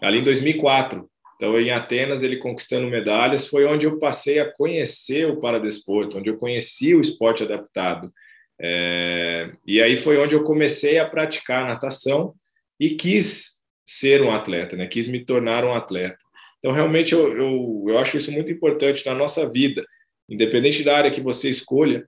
Ali 0.02 0.18
em 0.18 0.24
2004, 0.24 1.08
então, 1.36 1.58
em 1.58 1.70
Atenas, 1.70 2.22
ele 2.22 2.36
conquistando 2.36 2.86
medalhas, 2.86 3.48
foi 3.48 3.64
onde 3.64 3.86
eu 3.86 3.98
passei 3.98 4.38
a 4.38 4.52
conhecer 4.52 5.26
o 5.26 5.40
paradesporto, 5.40 6.18
onde 6.18 6.30
eu 6.30 6.36
conheci 6.36 6.94
o 6.94 7.00
esporte 7.00 7.42
adaptado. 7.42 8.12
É, 8.60 9.50
e 9.66 9.82
aí 9.82 9.96
foi 9.96 10.18
onde 10.18 10.34
eu 10.34 10.44
comecei 10.44 10.98
a 10.98 11.08
praticar 11.08 11.66
natação 11.66 12.34
e 12.78 12.90
quis 12.90 13.58
ser 13.84 14.22
um 14.22 14.30
atleta, 14.30 14.76
né? 14.76 14.86
quis 14.86 15.08
me 15.08 15.24
tornar 15.24 15.64
um 15.64 15.72
atleta. 15.72 16.18
Então, 16.58 16.70
realmente, 16.72 17.12
eu, 17.12 17.36
eu, 17.36 17.84
eu 17.88 17.98
acho 17.98 18.16
isso 18.16 18.30
muito 18.30 18.52
importante 18.52 19.04
na 19.04 19.14
nossa 19.14 19.50
vida, 19.50 19.84
independente 20.28 20.84
da 20.84 20.96
área 20.96 21.10
que 21.10 21.20
você 21.20 21.50
escolha, 21.50 22.06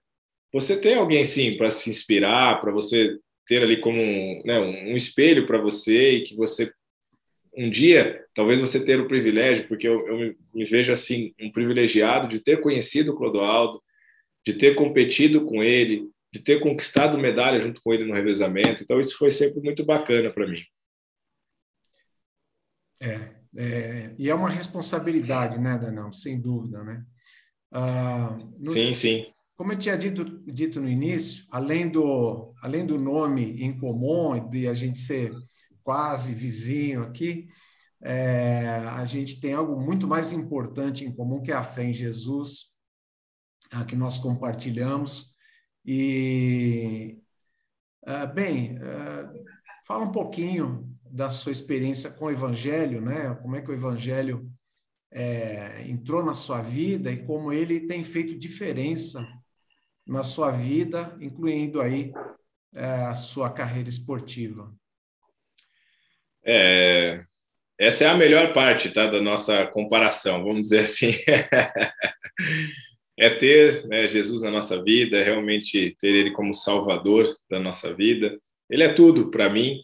você 0.52 0.80
tem 0.80 0.94
alguém, 0.94 1.24
sim, 1.24 1.56
para 1.56 1.70
se 1.70 1.90
inspirar, 1.90 2.60
para 2.60 2.70
você 2.70 3.18
ter 3.48 3.62
ali 3.62 3.80
como 3.80 4.00
um, 4.00 4.42
né, 4.44 4.60
um 4.60 4.94
espelho 4.94 5.46
para 5.46 5.58
você 5.58 6.18
e 6.18 6.22
que 6.22 6.36
você 6.36 6.72
um 7.56 7.70
dia, 7.70 8.24
talvez 8.34 8.60
você 8.60 8.84
ter 8.84 9.00
o 9.00 9.08
privilégio, 9.08 9.68
porque 9.68 9.86
eu, 9.86 10.06
eu 10.08 10.34
me 10.52 10.64
vejo 10.64 10.92
assim, 10.92 11.34
um 11.40 11.50
privilegiado 11.50 12.28
de 12.28 12.40
ter 12.40 12.60
conhecido 12.60 13.12
o 13.12 13.16
Clodoaldo, 13.16 13.82
de 14.44 14.54
ter 14.54 14.74
competido 14.74 15.44
com 15.44 15.62
ele, 15.62 16.08
de 16.32 16.40
ter 16.40 16.60
conquistado 16.60 17.16
medalha 17.16 17.60
junto 17.60 17.80
com 17.80 17.92
ele 17.94 18.04
no 18.04 18.14
revezamento. 18.14 18.82
Então, 18.82 19.00
isso 19.00 19.16
foi 19.16 19.30
sempre 19.30 19.60
muito 19.60 19.84
bacana 19.84 20.30
para 20.30 20.46
mim. 20.46 20.62
É, 23.00 23.30
é, 23.56 24.14
e 24.18 24.28
é 24.28 24.34
uma 24.34 24.50
responsabilidade, 24.50 25.58
né, 25.58 25.78
Danão? 25.78 26.12
Sem 26.12 26.40
dúvida, 26.40 26.82
né? 26.82 27.04
Ah, 27.72 28.36
no, 28.58 28.72
sim, 28.72 28.94
sim. 28.94 29.26
Como 29.56 29.72
eu 29.72 29.78
tinha 29.78 29.96
dito, 29.96 30.24
dito 30.44 30.80
no 30.80 30.88
início, 30.88 31.44
além 31.50 31.88
do, 31.88 32.52
além 32.60 32.84
do 32.84 32.98
nome 32.98 33.62
em 33.62 33.76
comum, 33.76 34.48
de 34.50 34.66
a 34.66 34.74
gente 34.74 34.98
ser 34.98 35.32
quase 35.84 36.34
vizinho 36.34 37.02
aqui, 37.02 37.46
é, 38.02 38.66
a 38.90 39.04
gente 39.04 39.40
tem 39.40 39.54
algo 39.54 39.80
muito 39.80 40.06
mais 40.06 40.32
importante 40.32 41.04
em 41.04 41.14
comum, 41.14 41.40
que 41.40 41.52
é 41.52 41.54
a 41.54 41.62
fé 41.62 41.84
em 41.84 41.92
Jesus, 41.92 42.74
a 43.70 43.84
que 43.84 43.94
nós 43.94 44.18
compartilhamos. 44.18 45.34
E, 45.84 47.18
é, 48.04 48.26
bem, 48.26 48.78
é, 48.78 49.30
fala 49.86 50.04
um 50.04 50.12
pouquinho 50.12 50.90
da 51.02 51.30
sua 51.30 51.52
experiência 51.52 52.10
com 52.10 52.26
o 52.26 52.30
Evangelho, 52.30 53.00
né? 53.00 53.34
Como 53.36 53.56
é 53.56 53.62
que 53.62 53.70
o 53.70 53.74
Evangelho 53.74 54.50
é, 55.10 55.88
entrou 55.88 56.24
na 56.24 56.34
sua 56.34 56.60
vida 56.60 57.10
e 57.10 57.24
como 57.24 57.52
ele 57.52 57.86
tem 57.86 58.02
feito 58.02 58.36
diferença 58.36 59.26
na 60.06 60.24
sua 60.24 60.50
vida, 60.50 61.16
incluindo 61.20 61.80
aí 61.80 62.12
é, 62.74 63.06
a 63.06 63.14
sua 63.14 63.48
carreira 63.50 63.88
esportiva. 63.88 64.74
É, 66.46 67.24
essa 67.78 68.04
é 68.04 68.08
a 68.08 68.16
melhor 68.16 68.52
parte 68.52 68.90
tá, 68.90 69.06
da 69.06 69.20
nossa 69.20 69.66
comparação, 69.66 70.44
vamos 70.44 70.62
dizer 70.62 70.80
assim. 70.80 71.12
é 73.18 73.30
ter 73.30 73.86
né, 73.86 74.08
Jesus 74.08 74.42
na 74.42 74.50
nossa 74.50 74.82
vida, 74.82 75.16
é 75.16 75.22
realmente 75.22 75.96
ter 76.00 76.14
Ele 76.14 76.30
como 76.30 76.54
Salvador 76.54 77.26
da 77.50 77.58
nossa 77.58 77.94
vida. 77.94 78.38
Ele 78.68 78.82
é 78.82 78.92
tudo 78.92 79.30
para 79.30 79.48
mim. 79.48 79.80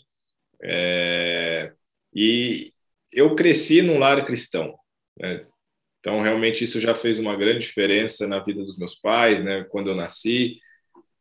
É, 0.63 1.73
e 2.15 2.73
eu 3.13 3.35
cresci 3.35 3.83
num 3.83 3.99
lar 3.99 4.25
cristão. 4.25 4.77
Né? 5.19 5.47
Então, 5.99 6.23
realmente, 6.23 6.65
isso 6.65 6.81
já 6.81 6.95
fez 6.95 7.19
uma 7.19 7.37
grande 7.37 7.61
diferença 7.61 8.27
na 8.27 8.39
vida 8.39 8.63
dos 8.63 8.79
meus 8.79 8.95
pais, 8.95 9.43
né? 9.43 9.67
quando 9.69 9.91
eu 9.91 9.95
nasci. 9.95 10.59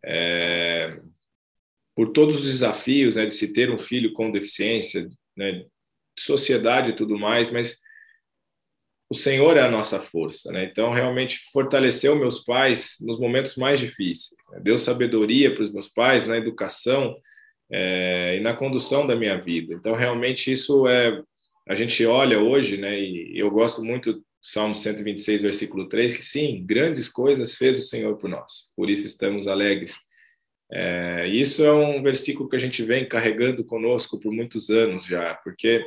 É, 0.06 1.00
por 1.96 2.14
todos 2.14 2.40
os 2.40 2.46
desafios 2.46 3.18
né, 3.18 3.26
de 3.26 3.34
se 3.34 3.52
ter 3.52 3.70
um 3.70 3.78
filho 3.78 4.14
com 4.14 4.32
deficiência, 4.32 5.06
né, 5.40 5.64
sociedade 6.18 6.90
e 6.90 6.96
tudo 6.96 7.18
mais, 7.18 7.50
mas 7.50 7.80
o 9.10 9.16
Senhor 9.16 9.58
é 9.58 9.62
a 9.62 9.72
nossa 9.72 10.00
força, 10.00 10.52
né? 10.52 10.66
Então, 10.66 10.92
realmente 10.92 11.40
fortaleceu 11.52 12.16
meus 12.16 12.44
pais 12.44 12.98
nos 13.02 13.20
momentos 13.20 13.56
mais 13.56 13.80
difíceis. 13.80 14.38
Né? 14.52 14.60
Deu 14.62 14.78
sabedoria 14.78 15.52
para 15.52 15.64
os 15.64 15.74
meus 15.74 15.88
pais 15.88 16.28
na 16.28 16.38
educação 16.38 17.18
é, 17.72 18.38
e 18.38 18.40
na 18.40 18.54
condução 18.54 19.08
da 19.08 19.16
minha 19.16 19.42
vida. 19.42 19.74
Então, 19.74 19.96
realmente, 19.96 20.52
isso 20.52 20.88
é. 20.88 21.24
A 21.68 21.76
gente 21.76 22.06
olha 22.06 22.40
hoje, 22.40 22.78
né? 22.78 23.00
E 23.00 23.34
eu 23.40 23.50
gosto 23.50 23.84
muito 23.84 24.14
do 24.14 24.24
Salmo 24.42 24.76
126, 24.76 25.42
versículo 25.42 25.88
3, 25.88 26.14
que 26.14 26.24
sim, 26.24 26.64
grandes 26.66 27.10
coisas 27.10 27.56
fez 27.56 27.80
o 27.80 27.88
Senhor 27.88 28.18
por 28.18 28.30
nós, 28.30 28.72
por 28.76 28.90
isso 28.90 29.08
estamos 29.08 29.48
alegres. 29.48 29.96
É, 30.72 31.28
isso 31.28 31.66
é 31.66 31.74
um 31.74 32.02
versículo 32.02 32.48
que 32.48 32.56
a 32.56 32.60
gente 32.60 32.84
vem 32.84 33.08
carregando 33.08 33.64
conosco 33.64 34.20
por 34.20 34.32
muitos 34.32 34.70
anos 34.70 35.06
já, 35.06 35.34
porque 35.36 35.84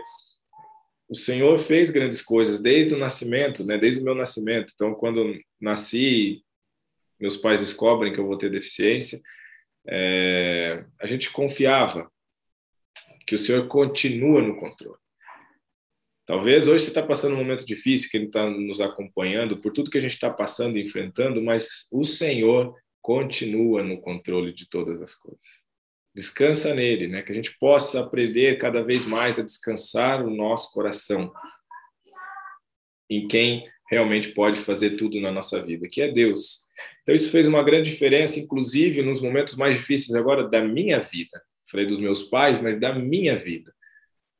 o 1.09 1.15
Senhor 1.15 1.59
fez 1.59 1.91
grandes 1.91 2.23
coisas 2.23 2.59
desde 2.59 2.95
o 2.95 2.99
nascimento, 2.99 3.65
né? 3.65 3.77
Desde 3.79 4.01
o 4.01 4.05
meu 4.05 4.15
nascimento. 4.15 4.73
Então, 4.75 4.95
quando 4.95 5.39
nasci, 5.61 6.43
meus 7.21 7.37
pais 7.37 7.61
descobrem 7.61 8.12
que 8.12 8.19
eu 8.19 8.27
vou 8.27 8.39
ter 8.39 8.51
deficiência, 8.51 9.21
é, 9.87 10.85
a 10.99 11.07
gente 11.07 11.31
confiava 11.31 12.11
que 13.27 13.35
o 13.35 13.39
Senhor 13.39 13.69
continua 13.69 14.41
no 14.41 14.57
controle. 14.57 14.99
Talvez 16.27 16.67
hoje 16.67 16.85
você 16.85 16.91
está 16.91 17.03
passando 17.03 17.35
um 17.35 17.39
momento 17.39 17.67
difícil, 17.67 18.09
que 18.11 18.17
Ele 18.17 18.27
está 18.27 18.49
nos 18.49 18.81
acompanhando 18.81 19.59
por 19.59 19.73
tudo 19.73 19.91
que 19.91 19.99
a 19.99 20.01
gente 20.01 20.15
está 20.15 20.31
passando 20.31 20.79
e 20.79 20.83
enfrentando, 20.83 21.43
mas 21.43 21.89
o 21.93 22.05
Senhor 22.05 22.75
continua 23.02 23.82
no 23.82 24.00
controle 24.00 24.52
de 24.52 24.68
todas 24.68 25.02
as 25.02 25.14
coisas 25.14 25.62
descansa 26.14 26.75
nele, 26.75 27.09
né? 27.09 27.23
Que 27.23 27.32
a 27.32 27.35
gente 27.35 27.56
possa 27.59 28.00
aprender 28.00 28.59
cada 28.59 28.82
vez 28.82 29.04
mais 29.04 29.38
a 29.38 29.42
descansar 29.42 30.25
o 30.25 30.30
nosso 30.30 30.73
coração 30.73 31.32
em 33.09 33.26
quem 33.26 33.66
realmente 33.90 34.28
pode 34.28 34.59
fazer 34.61 34.97
tudo 34.97 35.21
na 35.21 35.30
nossa 35.30 35.62
vida, 35.62 35.88
que 35.90 36.00
é 36.00 36.11
Deus. 36.11 36.66
Então 37.02 37.14
isso 37.14 37.30
fez 37.30 37.47
uma 37.47 37.62
grande 37.62 37.90
diferença, 37.90 38.38
inclusive 38.38 39.02
nos 39.02 39.21
momentos 39.21 39.54
mais 39.56 39.76
difíceis 39.76 40.14
agora 40.14 40.49
da 40.49 40.62
minha 40.62 41.00
vida. 41.00 41.42
Falei 41.71 41.87
dos 41.87 41.99
meus 41.99 42.23
pais, 42.23 42.61
mas 42.61 42.78
da 42.78 42.94
minha 42.94 43.37
vida. 43.37 43.73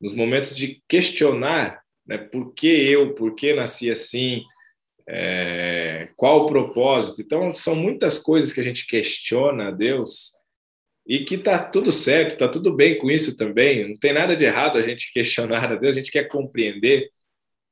Nos 0.01 0.13
momentos 0.15 0.57
de 0.57 0.83
questionar, 0.89 1.83
né? 2.07 2.19
Por 2.19 2.53
que 2.55 2.67
eu? 2.67 3.15
Por 3.15 3.35
que 3.35 3.55
nasci 3.55 3.91
assim? 3.91 4.43
É, 5.09 6.09
qual 6.17 6.43
o 6.43 6.47
propósito? 6.47 7.21
Então 7.21 7.53
são 7.55 7.75
muitas 7.75 8.19
coisas 8.19 8.53
que 8.53 8.61
a 8.61 8.65
gente 8.65 8.87
questiona 8.87 9.69
a 9.69 9.71
Deus 9.71 10.33
e 11.07 11.25
que 11.25 11.35
está 11.35 11.59
tudo 11.59 11.91
certo, 11.91 12.33
está 12.33 12.49
tudo 12.49 12.75
bem 12.75 12.99
com 12.99 13.11
isso 13.11 13.37
também. 13.37 13.89
Não 13.89 13.97
tem 13.97 14.13
nada 14.13 14.37
de 14.37 14.45
errado 14.45 14.79
a 14.79 14.83
gente 14.83 15.13
questionar 15.13 15.73
a 15.73 15.77
Deus, 15.77 15.97
a 15.97 15.99
gente 15.99 16.13
quer 16.13 16.29
compreender, 16.29 17.11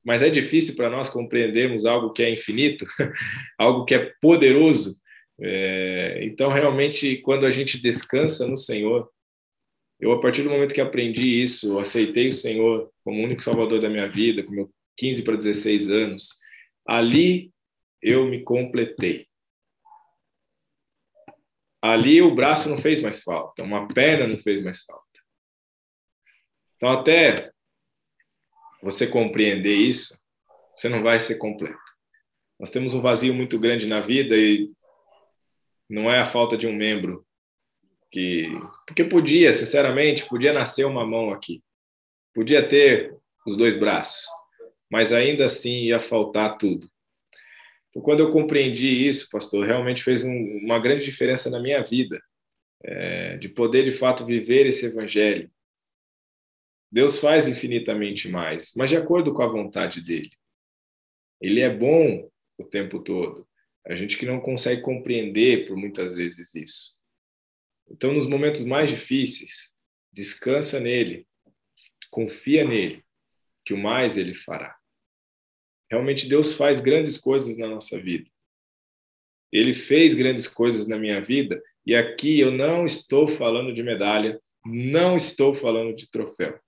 mas 0.04 0.22
é 0.22 0.30
difícil 0.30 0.74
para 0.74 0.90
nós 0.90 1.08
compreendermos 1.08 1.84
algo 1.86 2.12
que 2.12 2.22
é 2.22 2.30
infinito, 2.30 2.86
algo 3.58 3.84
que 3.84 3.94
é 3.94 4.12
poderoso. 4.20 4.96
É, 5.40 6.20
então, 6.24 6.50
realmente, 6.50 7.16
quando 7.18 7.46
a 7.46 7.50
gente 7.50 7.80
descansa 7.80 8.46
no 8.46 8.56
Senhor, 8.56 9.08
eu, 10.00 10.12
a 10.12 10.20
partir 10.20 10.42
do 10.42 10.50
momento 10.50 10.74
que 10.74 10.80
aprendi 10.80 11.42
isso, 11.42 11.78
aceitei 11.78 12.28
o 12.28 12.32
Senhor 12.32 12.90
como 13.04 13.22
único 13.22 13.42
Salvador 13.42 13.80
da 13.80 13.88
minha 13.88 14.08
vida, 14.08 14.42
com 14.42 14.52
meus 14.52 14.68
15 14.96 15.22
para 15.22 15.36
16 15.36 15.90
anos, 15.90 16.34
ali 16.90 17.52
eu 18.02 18.26
me 18.26 18.42
completei 18.42 19.30
ali 21.82 22.20
o 22.20 22.34
braço 22.34 22.68
não 22.68 22.78
fez 22.78 23.00
mais 23.00 23.22
falta, 23.22 23.62
uma 23.62 23.88
perna 23.88 24.26
não 24.26 24.38
fez 24.38 24.62
mais 24.62 24.84
falta. 24.84 25.04
Então, 26.76 26.90
até 26.90 27.50
você 28.82 29.06
compreender 29.06 29.74
isso, 29.74 30.18
você 30.74 30.88
não 30.88 31.02
vai 31.02 31.20
ser 31.20 31.36
completo. 31.36 31.78
Nós 32.58 32.70
temos 32.70 32.94
um 32.94 33.00
vazio 33.00 33.34
muito 33.34 33.58
grande 33.58 33.86
na 33.86 34.00
vida 34.00 34.36
e 34.36 34.70
não 35.88 36.10
é 36.10 36.20
a 36.20 36.26
falta 36.26 36.56
de 36.56 36.66
um 36.66 36.74
membro 36.74 37.26
que 38.10 38.48
porque 38.86 39.04
podia, 39.04 39.52
sinceramente, 39.52 40.26
podia 40.26 40.52
nascer 40.52 40.84
uma 40.84 41.06
mão 41.06 41.30
aqui. 41.30 41.62
Podia 42.34 42.66
ter 42.66 43.16
os 43.46 43.56
dois 43.56 43.76
braços, 43.76 44.28
mas 44.90 45.12
ainda 45.12 45.46
assim 45.46 45.84
ia 45.84 46.00
faltar 46.00 46.58
tudo. 46.58 46.90
Então, 47.90 48.02
quando 48.02 48.20
eu 48.20 48.30
compreendi 48.30 48.88
isso, 48.88 49.28
pastor, 49.30 49.66
realmente 49.66 50.02
fez 50.02 50.24
um, 50.24 50.58
uma 50.64 50.78
grande 50.78 51.04
diferença 51.04 51.50
na 51.50 51.60
minha 51.60 51.82
vida, 51.82 52.20
é, 52.82 53.36
de 53.36 53.48
poder 53.48 53.84
de 53.84 53.92
fato 53.92 54.24
viver 54.24 54.66
esse 54.66 54.86
evangelho. 54.86 55.50
Deus 56.90 57.18
faz 57.18 57.48
infinitamente 57.48 58.28
mais, 58.28 58.72
mas 58.76 58.90
de 58.90 58.96
acordo 58.96 59.32
com 59.32 59.42
a 59.42 59.48
vontade 59.48 60.00
dele. 60.00 60.30
Ele 61.40 61.60
é 61.60 61.70
bom 61.72 62.28
o 62.58 62.64
tempo 62.64 63.00
todo. 63.00 63.46
A 63.86 63.94
gente 63.94 64.18
que 64.18 64.26
não 64.26 64.40
consegue 64.40 64.82
compreender 64.82 65.66
por 65.66 65.76
muitas 65.76 66.16
vezes 66.16 66.54
isso. 66.54 66.92
Então, 67.88 68.12
nos 68.12 68.26
momentos 68.26 68.62
mais 68.62 68.90
difíceis, 68.90 69.74
descansa 70.12 70.78
nele, 70.78 71.26
confia 72.10 72.64
nele, 72.64 73.04
que 73.64 73.74
o 73.74 73.78
mais 73.78 74.16
ele 74.16 74.34
fará. 74.34 74.79
Realmente 75.90 76.28
Deus 76.28 76.54
faz 76.54 76.80
grandes 76.80 77.18
coisas 77.18 77.58
na 77.58 77.66
nossa 77.66 77.98
vida. 78.00 78.30
Ele 79.52 79.74
fez 79.74 80.14
grandes 80.14 80.46
coisas 80.46 80.86
na 80.86 80.96
minha 80.96 81.20
vida 81.20 81.60
e 81.84 81.96
aqui 81.96 82.38
eu 82.38 82.52
não 82.52 82.86
estou 82.86 83.26
falando 83.26 83.74
de 83.74 83.82
medalha, 83.82 84.40
não 84.64 85.16
estou 85.16 85.52
falando 85.52 85.94
de 85.94 86.08
troféu. 86.08 86.60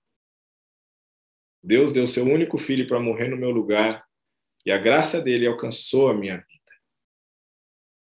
Deus 1.63 1.93
deu 1.93 2.05
seu 2.05 2.25
único 2.25 2.57
filho 2.57 2.85
para 2.85 2.99
morrer 2.99 3.29
no 3.29 3.37
meu 3.37 3.51
lugar 3.51 4.05
e 4.65 4.71
a 4.71 4.77
graça 4.77 5.21
dele 5.21 5.47
alcançou 5.47 6.09
a 6.09 6.13
minha 6.13 6.35
vida. 6.35 6.71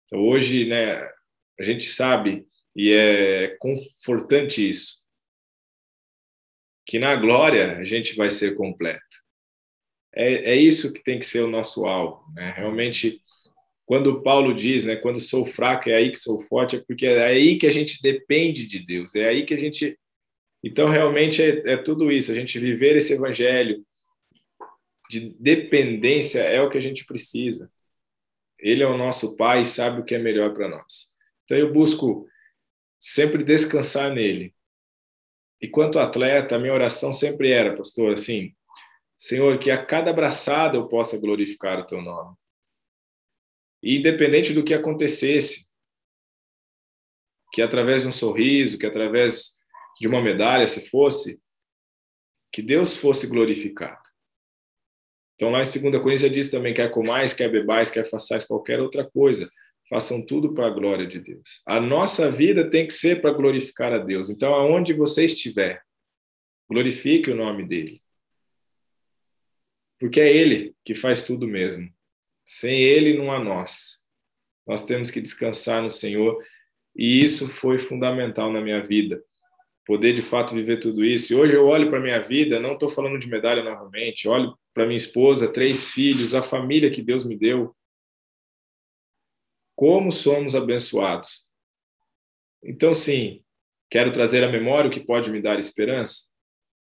Então, 0.06 0.26
hoje, 0.26 0.66
né, 0.66 1.04
a 1.60 1.64
gente 1.64 1.84
sabe 1.84 2.48
e 2.74 2.94
é 2.94 3.58
confortante 3.58 4.68
isso, 4.68 5.06
que 6.86 6.98
na 6.98 7.14
glória 7.16 7.78
a 7.78 7.84
gente 7.84 8.16
vai 8.16 8.32
ser 8.32 8.56
completo 8.56 9.20
é, 10.14 10.54
é 10.54 10.56
isso 10.56 10.94
que 10.94 11.04
tem 11.04 11.20
que 11.20 11.26
ser 11.26 11.42
o 11.42 11.50
nosso 11.50 11.86
alvo. 11.86 12.24
Né? 12.34 12.54
Realmente, 12.56 13.22
quando 13.86 14.22
Paulo 14.22 14.54
diz, 14.54 14.84
né, 14.84 14.96
quando 14.96 15.20
sou 15.20 15.46
fraco 15.46 15.90
é 15.90 15.96
aí 15.96 16.12
que 16.12 16.20
sou 16.20 16.42
forte, 16.44 16.76
é 16.76 16.80
porque 16.80 17.06
é 17.06 17.26
aí 17.26 17.58
que 17.58 17.68
a 17.68 17.72
gente 17.72 18.02
depende 18.02 18.66
de 18.68 18.80
Deus, 18.80 19.16
é 19.16 19.28
aí 19.28 19.46
que 19.46 19.54
a 19.54 19.58
gente. 19.58 19.98
Então, 20.64 20.90
realmente, 20.90 21.42
é, 21.42 21.74
é 21.74 21.78
tudo 21.78 22.12
isso, 22.12 22.32
a 22.32 22.36
gente 22.36 22.60
viver 22.60 22.96
esse 22.98 23.14
evangelho 23.14 23.84
de 25.10 25.36
dependência 25.40 26.42
é 26.42 26.62
o 26.62 26.70
que 26.70 26.78
a 26.78 26.82
gente 26.82 27.06
precisa. 27.06 27.72
Ele 28.60 28.84
é 28.84 28.88
o 28.88 28.98
nosso 28.98 29.36
Pai 29.38 29.64
e 29.64 29.66
sabe 29.66 30.02
o 30.02 30.06
que 30.06 30.14
é 30.14 30.20
melhor 30.20 30.54
para 30.54 30.68
nós. 30.68 31.08
Então, 31.46 31.58
eu 31.58 31.74
busco 31.74 32.28
sempre 33.00 33.44
descansar 33.44 34.14
nele. 34.14 34.54
E 35.62 35.68
quanto 35.68 35.98
atleta, 35.98 36.56
a 36.56 36.60
minha 36.60 36.74
oração 36.74 37.12
sempre 37.12 37.52
era, 37.52 37.76
pastor, 37.76 38.14
assim, 38.14 38.54
Senhor, 39.20 39.60
que 39.60 39.70
a 39.70 39.86
cada 39.86 40.12
abraçada 40.12 40.78
eu 40.78 40.88
possa 40.88 41.20
glorificar 41.20 41.78
o 41.78 41.86
teu 41.86 42.02
nome. 42.02 42.38
E 43.84 43.98
independente 43.98 44.54
do 44.54 44.64
que 44.64 44.74
acontecesse, 44.74 45.68
que 47.52 47.62
através 47.62 48.04
de 48.04 48.08
um 48.08 48.14
sorriso, 48.14 48.78
que 48.80 48.86
através 48.86 49.58
de 50.00 50.08
uma 50.08 50.22
medalha, 50.22 50.66
se 50.68 50.90
fosse, 50.90 51.44
que 52.54 52.62
Deus 52.62 52.96
fosse 52.96 53.28
glorificado. 53.28 54.02
Então, 55.36 55.52
lá 55.52 55.62
em 55.62 55.64
2 55.64 56.02
Coríntios 56.02 56.32
diz 56.32 56.50
também: 56.50 56.74
quer 56.74 56.90
comais, 56.90 57.34
quer 57.34 57.50
bebais, 57.50 57.92
quer 57.92 58.10
façais 58.10 58.46
qualquer 58.46 58.80
outra 58.80 59.10
coisa, 59.10 59.52
façam 59.90 60.26
tudo 60.26 60.54
para 60.54 60.68
a 60.68 60.72
glória 60.72 61.06
de 61.06 61.20
Deus. 61.20 61.62
A 61.66 61.80
nossa 61.82 62.32
vida 62.32 62.70
tem 62.70 62.88
que 62.88 62.94
ser 62.94 63.22
para 63.22 63.34
glorificar 63.34 63.92
a 63.92 63.98
Deus. 63.98 64.30
Então, 64.30 64.54
aonde 64.54 64.94
você 64.94 65.26
estiver, 65.26 65.82
glorifique 66.70 67.30
o 67.30 67.36
nome 67.36 67.68
dele 67.68 68.02
porque 70.00 70.22
é 70.22 70.34
Ele 70.34 70.76
que 70.84 70.96
faz 70.96 71.22
tudo 71.22 71.46
mesmo. 71.48 71.92
Sem 72.46 72.82
Ele 72.82 73.18
não 73.18 73.32
há 73.32 73.44
nós. 73.44 74.08
Nós 74.66 74.86
temos 74.86 75.12
que 75.12 75.22
descansar 75.22 75.84
no 75.84 75.90
Senhor 75.92 76.42
e 76.96 77.24
isso 77.24 77.50
foi 77.50 77.80
fundamental 77.80 78.52
na 78.52 78.62
minha 78.62 78.82
vida. 78.82 79.22
Poder 79.86 80.14
de 80.14 80.22
fato 80.22 80.54
viver 80.54 80.80
tudo 80.80 81.04
isso. 81.04 81.34
E 81.34 81.36
hoje 81.36 81.56
eu 81.56 81.66
olho 81.66 81.90
para 81.90 82.00
minha 82.00 82.20
vida, 82.20 82.60
não 82.60 82.74
estou 82.74 82.90
falando 82.90 83.20
de 83.20 83.28
medalha 83.28 83.64
novamente, 83.64 84.28
olho 84.28 84.58
para 84.74 84.86
minha 84.86 84.98
esposa, 84.98 85.52
três 85.52 85.92
filhos, 85.92 86.36
a 86.36 86.44
família 86.44 86.92
que 86.92 87.02
Deus 87.02 87.26
me 87.26 87.36
deu. 87.36 87.76
Como 89.76 90.12
somos 90.12 90.56
abençoados. 90.56 91.50
Então, 92.64 92.94
sim, 92.94 93.44
quero 93.90 94.12
trazer 94.12 94.44
à 94.44 94.52
memória 94.52 94.90
o 94.90 94.94
que 94.94 95.00
pode 95.00 95.32
me 95.32 95.42
dar 95.42 95.58
esperança. 95.58 96.30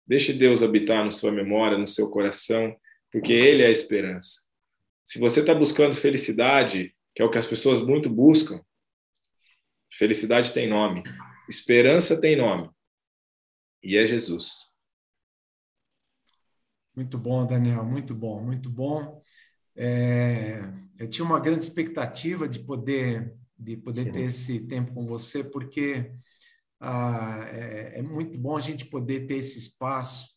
Deixe 0.08 0.34
Deus 0.34 0.64
habitar 0.64 1.04
na 1.04 1.12
sua 1.12 1.32
memória, 1.32 1.78
no 1.78 1.88
seu 1.88 2.10
coração 2.10 2.76
porque 3.12 3.34
Ele 3.34 3.64
é 3.64 3.68
a 3.68 3.72
esperança. 3.72 4.42
Se 5.06 5.20
você 5.20 5.40
está 5.40 5.54
buscando 5.54 5.96
felicidade, 5.96 6.96
que 7.16 7.22
é 7.22 7.26
o 7.26 7.32
que 7.32 7.38
as 7.38 7.46
pessoas 7.46 7.80
muito 7.80 8.10
buscam, 8.10 8.62
felicidade 9.92 10.54
tem 10.54 10.70
nome, 10.70 11.04
esperança 11.50 12.20
tem 12.20 12.36
nome, 12.36 12.70
e 13.82 13.98
é 13.98 14.06
Jesus. 14.06 14.70
Muito 16.96 17.18
bom, 17.18 17.46
Daniel, 17.46 17.84
muito 17.86 18.14
bom, 18.14 18.44
muito 18.44 18.70
bom. 18.70 19.24
É, 19.76 20.62
eu 20.98 21.10
tinha 21.10 21.26
uma 21.26 21.40
grande 21.40 21.64
expectativa 21.64 22.48
de 22.48 22.60
poder 22.60 23.40
de 23.60 23.76
poder 23.76 24.10
ter 24.12 24.22
esse 24.22 24.62
tempo 24.62 24.94
com 24.94 25.06
você, 25.06 25.44
porque 25.44 26.14
ah, 26.80 27.42
é, 27.52 28.00
é, 28.00 28.02
muito 28.02 28.38
bom 28.38 28.56
a 28.56 28.62
gente 28.62 28.86
poder 28.86 29.28
ter 29.28 29.36
esse 29.36 29.60
espaço. 29.60 30.30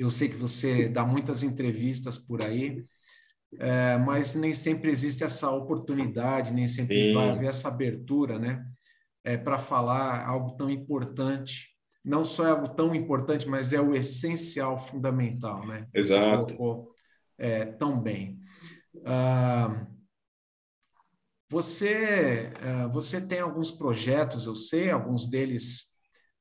Eu 0.00 0.08
sei 0.08 0.30
que 0.30 0.36
você 0.36 0.88
dá 0.88 1.04
muitas 1.04 1.42
entrevistas 1.42 2.16
por 2.16 2.40
aí, 2.40 2.86
é, 3.58 3.98
mas 3.98 4.34
nem 4.34 4.54
sempre 4.54 4.90
existe 4.90 5.22
essa 5.22 5.50
oportunidade, 5.50 6.54
nem 6.54 6.66
sempre 6.66 7.08
Sim. 7.08 7.14
vai 7.14 7.28
haver 7.28 7.50
essa 7.50 7.68
abertura, 7.68 8.38
né? 8.38 8.64
É, 9.22 9.36
para 9.36 9.58
falar 9.58 10.26
algo 10.26 10.56
tão 10.56 10.70
importante. 10.70 11.68
Não 12.02 12.24
só 12.24 12.46
é 12.46 12.50
algo 12.50 12.70
tão 12.70 12.94
importante, 12.94 13.46
mas 13.46 13.74
é 13.74 13.80
o 13.80 13.94
essencial, 13.94 14.82
fundamental, 14.82 15.66
né? 15.66 15.86
Exato. 15.92 16.48
Você 16.48 16.56
colocou, 16.56 16.94
é, 17.36 17.66
tão 17.66 18.00
bem. 18.00 18.40
Ah, 19.04 19.86
você, 21.46 22.54
ah, 22.62 22.86
você 22.86 23.20
tem 23.20 23.40
alguns 23.40 23.70
projetos, 23.70 24.46
eu 24.46 24.54
sei, 24.54 24.88
alguns 24.88 25.28
deles 25.28 25.89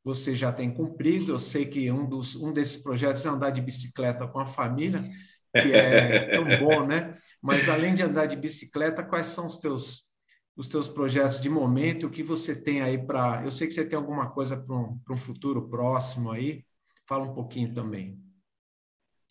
você 0.03 0.35
já 0.35 0.51
tem 0.51 0.73
cumprido. 0.73 1.31
Eu 1.31 1.39
sei 1.39 1.65
que 1.65 1.91
um, 1.91 2.07
dos, 2.07 2.35
um 2.35 2.51
desses 2.51 2.81
projetos 2.81 3.25
é 3.25 3.29
andar 3.29 3.49
de 3.51 3.61
bicicleta 3.61 4.27
com 4.27 4.39
a 4.39 4.45
família, 4.45 5.03
que 5.53 5.73
é 5.73 6.29
tão 6.35 6.45
bom, 6.59 6.85
né? 6.85 7.15
Mas 7.41 7.69
além 7.69 7.93
de 7.93 8.03
andar 8.03 8.25
de 8.25 8.35
bicicleta, 8.35 9.03
quais 9.03 9.27
são 9.27 9.47
os 9.47 9.57
teus 9.57 10.09
os 10.59 10.67
teus 10.67 10.89
projetos 10.89 11.39
de 11.39 11.49
momento? 11.49 12.07
O 12.07 12.09
que 12.09 12.21
você 12.21 12.53
tem 12.53 12.81
aí 12.81 12.97
para? 12.97 13.41
Eu 13.45 13.51
sei 13.51 13.65
que 13.65 13.73
você 13.73 13.87
tem 13.87 13.95
alguma 13.95 14.29
coisa 14.29 14.57
para 14.57 14.75
um, 14.75 14.99
um 15.09 15.15
futuro 15.15 15.69
próximo 15.69 16.31
aí. 16.31 16.65
Fala 17.07 17.23
um 17.23 17.33
pouquinho 17.33 17.73
também. 17.73 18.19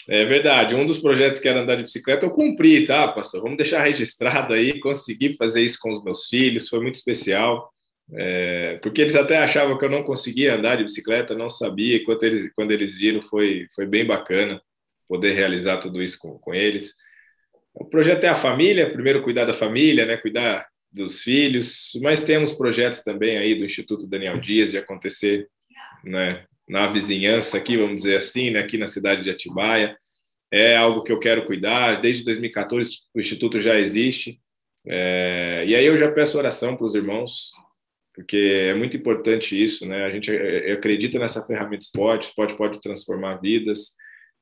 É 0.09 0.25
verdade. 0.25 0.75
Um 0.75 0.87
dos 0.87 0.99
projetos 0.99 1.39
que 1.39 1.47
era 1.47 1.61
andar 1.61 1.77
de 1.77 1.83
bicicleta 1.83 2.25
eu 2.25 2.31
cumpri, 2.31 2.87
tá, 2.87 3.07
pastor? 3.09 3.43
Vamos 3.43 3.59
deixar 3.59 3.85
registrado 3.85 4.55
aí. 4.55 4.81
Consegui 4.81 5.37
fazer 5.37 5.63
isso 5.63 5.79
com 5.83 5.93
os 5.93 6.03
meus 6.03 6.25
filhos, 6.25 6.67
foi 6.67 6.81
muito 6.81 6.95
especial. 6.95 7.71
É, 8.15 8.79
porque 8.83 9.03
eles 9.03 9.17
até 9.17 9.39
achavam 9.39 9.77
que 9.77 9.85
eu 9.85 9.91
não 9.91 10.03
conseguia 10.03 10.55
andar 10.55 10.77
de 10.77 10.85
bicicleta, 10.85 11.35
não 11.35 11.51
sabia. 11.51 12.03
Quando 12.05 12.23
eles, 12.23 12.53
quando 12.55 12.71
eles 12.71 12.97
viram, 12.97 13.23
foi, 13.23 13.67
foi 13.75 13.87
bem 13.87 14.05
bacana 14.05 14.61
poder 15.09 15.33
realizar 15.33 15.79
tudo 15.79 16.03
isso 16.03 16.19
com, 16.19 16.39
com 16.39 16.55
eles. 16.55 16.95
O 17.75 17.85
projeto 17.85 18.25
é 18.25 18.29
a 18.29 18.35
família, 18.35 18.91
primeiro 18.91 19.23
cuidar 19.23 19.45
da 19.45 19.55
família, 19.55 20.05
né, 20.05 20.17
cuidar 20.17 20.67
dos 20.91 21.23
filhos, 21.23 21.93
mas 22.03 22.23
temos 22.23 22.53
projetos 22.53 23.03
também 23.03 23.39
aí 23.39 23.55
do 23.55 23.65
Instituto 23.65 24.07
Daniel 24.07 24.41
Dias 24.41 24.71
de 24.71 24.79
acontecer 24.79 25.47
né, 26.03 26.45
na 26.69 26.87
vizinhança 26.87 27.57
aqui, 27.57 27.77
vamos 27.77 27.97
dizer 27.97 28.17
assim, 28.17 28.51
né, 28.51 28.61
aqui 28.61 28.77
na 28.79 28.89
cidade 28.89 29.23
de 29.23 29.31
Atibaia. 29.31 29.97
É 30.51 30.77
algo 30.77 31.03
que 31.03 31.13
eu 31.13 31.19
quero 31.19 31.45
cuidar. 31.45 32.01
Desde 32.01 32.25
2014 32.25 32.91
o 33.15 33.21
Instituto 33.21 33.61
já 33.61 33.79
existe. 33.79 34.41
É, 34.87 35.65
e 35.67 35.75
aí 35.75 35.85
eu 35.85 35.97
já 35.97 36.11
peço 36.11 36.39
oração 36.39 36.75
para 36.75 36.87
os 36.87 36.95
irmãos, 36.95 37.53
porque 38.19 38.37
é 38.37 38.75
muito 38.75 38.97
importante 38.97 39.63
isso, 39.63 39.87
né? 39.87 40.05
A 40.05 40.11
gente 40.11 40.29
é, 40.29 40.71
é, 40.71 40.73
acredita 40.73 41.21
nessa 41.21 41.41
ferramenta 41.47 41.85
esporte, 41.85 42.27
esporte 42.27 42.57
pode 42.57 42.81
transformar 42.81 43.37
vidas, 43.37 43.93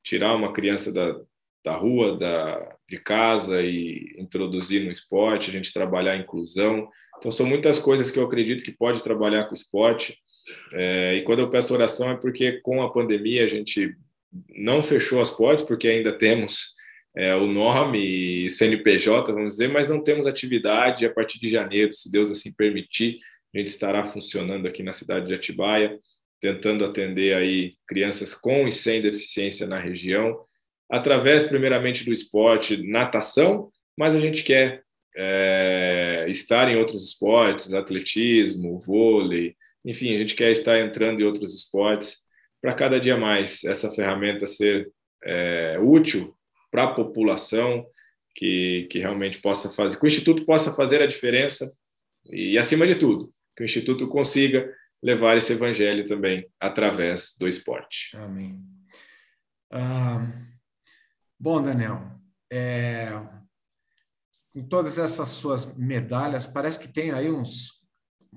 tirar 0.02 0.34
uma 0.34 0.50
criança 0.50 0.90
da, 0.90 1.14
da 1.62 1.76
rua, 1.76 2.16
da, 2.16 2.74
de 2.88 2.98
casa 2.98 3.60
e 3.60 4.16
introduzir 4.18 4.82
no 4.82 4.90
esporte, 4.90 5.50
a 5.50 5.52
gente 5.52 5.74
trabalhar 5.74 6.12
a 6.12 6.16
inclusão. 6.16 6.88
Então, 7.18 7.30
são 7.30 7.44
muitas 7.44 7.78
coisas 7.78 8.10
que 8.10 8.18
eu 8.18 8.24
acredito 8.24 8.64
que 8.64 8.72
pode 8.72 9.02
trabalhar 9.02 9.44
com 9.44 9.50
o 9.50 9.54
esporte. 9.54 10.16
É, 10.72 11.16
e 11.16 11.22
quando 11.24 11.40
eu 11.40 11.50
peço 11.50 11.74
oração 11.74 12.10
é 12.10 12.16
porque 12.16 12.52
com 12.62 12.82
a 12.82 12.90
pandemia 12.90 13.44
a 13.44 13.46
gente 13.46 13.94
não 14.56 14.82
fechou 14.82 15.20
as 15.20 15.28
portas, 15.28 15.66
porque 15.66 15.86
ainda 15.86 16.16
temos 16.16 16.76
é, 17.14 17.36
o 17.36 17.46
nome 17.46 17.98
e 18.46 18.48
CNPJ, 18.48 19.34
vamos 19.34 19.56
dizer, 19.56 19.68
mas 19.68 19.90
não 19.90 20.02
temos 20.02 20.26
atividade. 20.26 21.04
A 21.04 21.12
partir 21.12 21.38
de 21.38 21.50
janeiro, 21.50 21.92
se 21.92 22.10
Deus 22.10 22.30
assim 22.30 22.50
permitir, 22.54 23.18
a 23.56 23.58
gente 23.58 23.68
estará 23.68 24.04
funcionando 24.04 24.66
aqui 24.66 24.82
na 24.82 24.92
cidade 24.92 25.26
de 25.26 25.34
Atibaia, 25.34 25.98
tentando 26.40 26.84
atender 26.84 27.34
aí 27.34 27.74
crianças 27.88 28.34
com 28.34 28.68
e 28.68 28.72
sem 28.72 29.00
deficiência 29.00 29.66
na 29.66 29.78
região, 29.78 30.38
através 30.90 31.46
primeiramente 31.46 32.04
do 32.04 32.12
esporte, 32.12 32.86
natação, 32.86 33.70
mas 33.98 34.14
a 34.14 34.20
gente 34.20 34.44
quer 34.44 34.82
é, 35.16 36.26
estar 36.28 36.68
em 36.68 36.76
outros 36.76 37.08
esportes, 37.08 37.72
atletismo, 37.72 38.78
vôlei, 38.80 39.56
enfim, 39.84 40.14
a 40.14 40.18
gente 40.18 40.34
quer 40.34 40.50
estar 40.50 40.78
entrando 40.78 41.20
em 41.20 41.24
outros 41.24 41.54
esportes 41.54 42.26
para 42.60 42.74
cada 42.74 43.00
dia 43.00 43.16
mais 43.16 43.64
essa 43.64 43.90
ferramenta 43.90 44.46
ser 44.46 44.90
é, 45.24 45.78
útil 45.80 46.34
para 46.70 46.84
a 46.84 46.94
população, 46.94 47.86
que, 48.34 48.86
que 48.90 48.98
realmente 48.98 49.40
possa 49.40 49.70
fazer, 49.70 49.98
que 49.98 50.04
o 50.04 50.06
Instituto 50.06 50.44
possa 50.44 50.74
fazer 50.74 51.00
a 51.00 51.06
diferença 51.06 51.66
e, 52.30 52.58
acima 52.58 52.86
de 52.86 52.96
tudo, 52.96 53.30
que 53.56 53.62
o 53.62 53.64
Instituto 53.64 54.08
consiga 54.08 54.72
levar 55.02 55.36
esse 55.36 55.52
evangelho 55.52 56.06
também 56.06 56.46
através 56.60 57.34
do 57.38 57.48
esporte. 57.48 58.16
Amém. 58.16 58.60
Ah, 59.70 60.26
bom, 61.38 61.62
Daniel, 61.62 62.20
é, 62.50 63.08
com 64.52 64.66
todas 64.68 64.98
essas 64.98 65.28
suas 65.30 65.76
medalhas, 65.76 66.46
parece 66.46 66.78
que 66.78 66.88
tem 66.88 67.10
aí 67.10 67.30
uns 67.30 67.76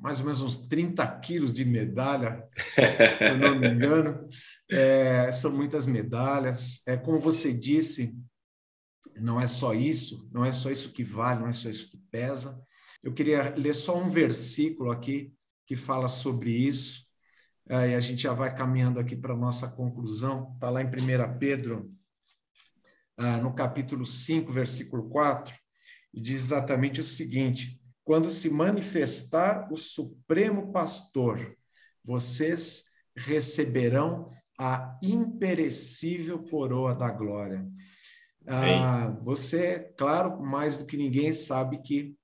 mais 0.01 0.19
ou 0.19 0.25
menos 0.25 0.41
uns 0.41 0.67
30 0.67 1.05
quilos 1.19 1.53
de 1.53 1.65
medalha, 1.65 2.47
se 2.73 3.25
eu 3.31 3.37
não 3.37 3.59
me 3.59 3.67
engano. 3.67 4.27
É, 4.71 5.31
são 5.31 5.51
muitas 5.51 5.87
medalhas. 5.87 6.87
É, 6.87 6.95
como 6.95 7.19
você 7.19 7.51
disse, 7.51 8.15
não 9.15 9.41
é 9.41 9.47
só 9.47 9.73
isso, 9.73 10.29
não 10.31 10.45
é 10.45 10.51
só 10.51 10.69
isso 10.69 10.93
que 10.93 11.03
vale, 11.03 11.39
não 11.39 11.47
é 11.47 11.51
só 11.51 11.69
isso 11.69 11.89
que 11.89 11.97
pesa. 12.11 12.61
Eu 13.01 13.13
queria 13.13 13.55
ler 13.55 13.73
só 13.73 13.97
um 13.97 14.09
versículo 14.09 14.91
aqui 14.91 15.33
que 15.65 15.75
fala 15.75 16.07
sobre 16.07 16.51
isso, 16.51 17.07
é, 17.69 17.91
e 17.91 17.95
a 17.95 17.99
gente 17.99 18.23
já 18.23 18.33
vai 18.33 18.53
caminhando 18.53 18.99
aqui 18.99 19.15
para 19.15 19.33
a 19.33 19.37
nossa 19.37 19.69
conclusão. 19.69 20.51
Está 20.55 20.69
lá 20.69 20.81
em 20.81 20.87
1 20.87 21.37
Pedro, 21.37 21.93
ah, 23.15 23.37
no 23.37 23.53
capítulo 23.53 24.05
5, 24.05 24.51
versículo 24.51 25.07
4, 25.09 25.55
e 26.13 26.19
diz 26.19 26.39
exatamente 26.39 26.99
o 26.99 27.05
seguinte: 27.05 27.79
quando 28.03 28.31
se 28.31 28.49
manifestar 28.49 29.71
o 29.71 29.77
Supremo 29.77 30.71
Pastor, 30.71 31.55
vocês 32.03 32.85
receberão 33.15 34.31
a 34.57 34.97
imperecível 35.01 36.41
coroa 36.41 36.95
da 36.95 37.11
glória. 37.11 37.65
Ah, 38.47 39.15
você, 39.23 39.93
claro, 39.95 40.41
mais 40.41 40.79
do 40.79 40.85
que 40.85 40.97
ninguém 40.97 41.31
sabe 41.31 41.81
que 41.83 42.17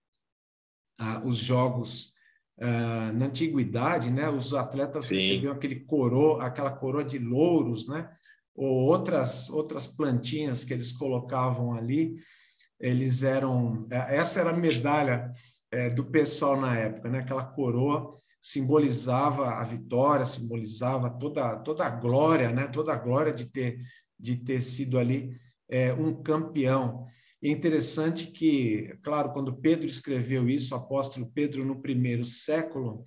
ah, 0.98 1.22
os 1.26 1.38
jogos 1.38 2.14
ah, 2.60 3.12
na 3.14 3.26
antiguidade, 3.26 4.10
né, 4.10 4.30
os 4.30 4.54
atletas 4.54 5.06
Sim. 5.06 5.16
recebiam 5.16 5.54
aquele 5.54 5.82
coroa, 5.82 6.46
aquela 6.46 6.72
coroa 6.72 7.04
de 7.04 7.20
louros, 7.20 7.88
né, 7.88 8.10
ou 8.56 8.70
outras 8.70 9.50
outras 9.50 9.86
plantinhas 9.86 10.64
que 10.64 10.74
eles 10.74 10.92
colocavam 10.92 11.74
ali. 11.74 12.16
Eles 12.80 13.24
eram, 13.24 13.88
essa 13.90 14.42
era 14.42 14.50
a 14.52 14.58
medalha 14.58 15.32
é, 15.72 15.90
do 15.90 16.06
pessoal 16.06 16.60
na 16.60 16.78
época, 16.78 17.10
né? 17.10 17.20
Aquela 17.20 17.44
coroa 17.44 18.18
simbolizava 18.42 19.56
a 19.56 19.64
vitória, 19.64 20.26
simbolizava 20.26 21.10
toda 21.10 21.58
toda 21.58 21.86
a 21.86 21.90
glória, 21.90 22.52
né? 22.52 22.68
Toda 22.68 22.94
a 22.94 22.98
glória 22.98 23.34
de 23.34 23.46
ter 23.46 23.80
de 24.18 24.38
ter 24.38 24.62
sido 24.62 24.98
ali 24.98 25.38
é, 25.70 25.94
um 25.94 26.22
campeão. 26.22 27.06
É 27.46 27.52
interessante 27.52 28.32
que, 28.32 28.98
claro, 29.04 29.32
quando 29.32 29.56
Pedro 29.56 29.86
escreveu 29.86 30.50
isso, 30.50 30.74
o 30.74 30.78
apóstolo 30.80 31.32
Pedro 31.32 31.64
no 31.64 31.80
primeiro 31.80 32.26
século, 32.26 33.06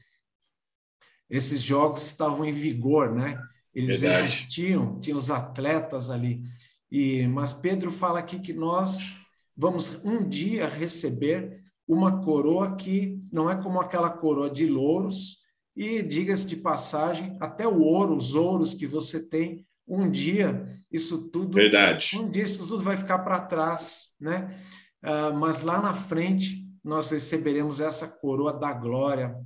esses 1.28 1.60
jogos 1.60 2.04
estavam 2.04 2.44
em 2.44 2.52
vigor, 2.52 3.12
né? 3.12 3.36
Eles 3.74 4.00
Verdade. 4.00 4.28
existiam, 4.28 4.96
tinha 5.00 5.16
os 5.16 5.28
atletas 5.28 6.08
ali. 6.08 6.44
E 6.88 7.26
mas 7.26 7.52
Pedro 7.52 7.90
fala 7.90 8.20
aqui 8.20 8.38
que 8.38 8.52
nós 8.52 9.16
vamos 9.56 10.04
um 10.04 10.26
dia 10.26 10.68
receber 10.68 11.60
uma 11.84 12.22
coroa 12.22 12.76
que 12.76 13.20
não 13.32 13.50
é 13.50 13.60
como 13.60 13.80
aquela 13.80 14.08
coroa 14.08 14.48
de 14.48 14.66
louros, 14.66 15.38
e 15.74 16.00
diga-se 16.00 16.46
de 16.46 16.56
passagem, 16.56 17.36
até 17.40 17.66
o 17.66 17.80
ouro, 17.80 18.14
os 18.14 18.36
ouros 18.36 18.72
que 18.72 18.86
você 18.86 19.28
tem, 19.28 19.66
um 19.88 20.10
dia 20.10 20.68
isso 20.90 21.28
tudo. 21.30 21.54
Verdade. 21.54 22.18
Um 22.18 22.30
dia 22.30 22.44
isso 22.44 22.66
tudo 22.66 22.82
vai 22.82 22.96
ficar 22.96 23.20
para 23.20 23.40
trás, 23.40 24.10
né? 24.20 24.58
Uh, 25.02 25.34
mas 25.36 25.60
lá 25.60 25.80
na 25.80 25.94
frente 25.94 26.66
nós 26.82 27.10
receberemos 27.10 27.80
essa 27.80 28.08
coroa 28.08 28.52
da 28.52 28.72
glória, 28.72 29.36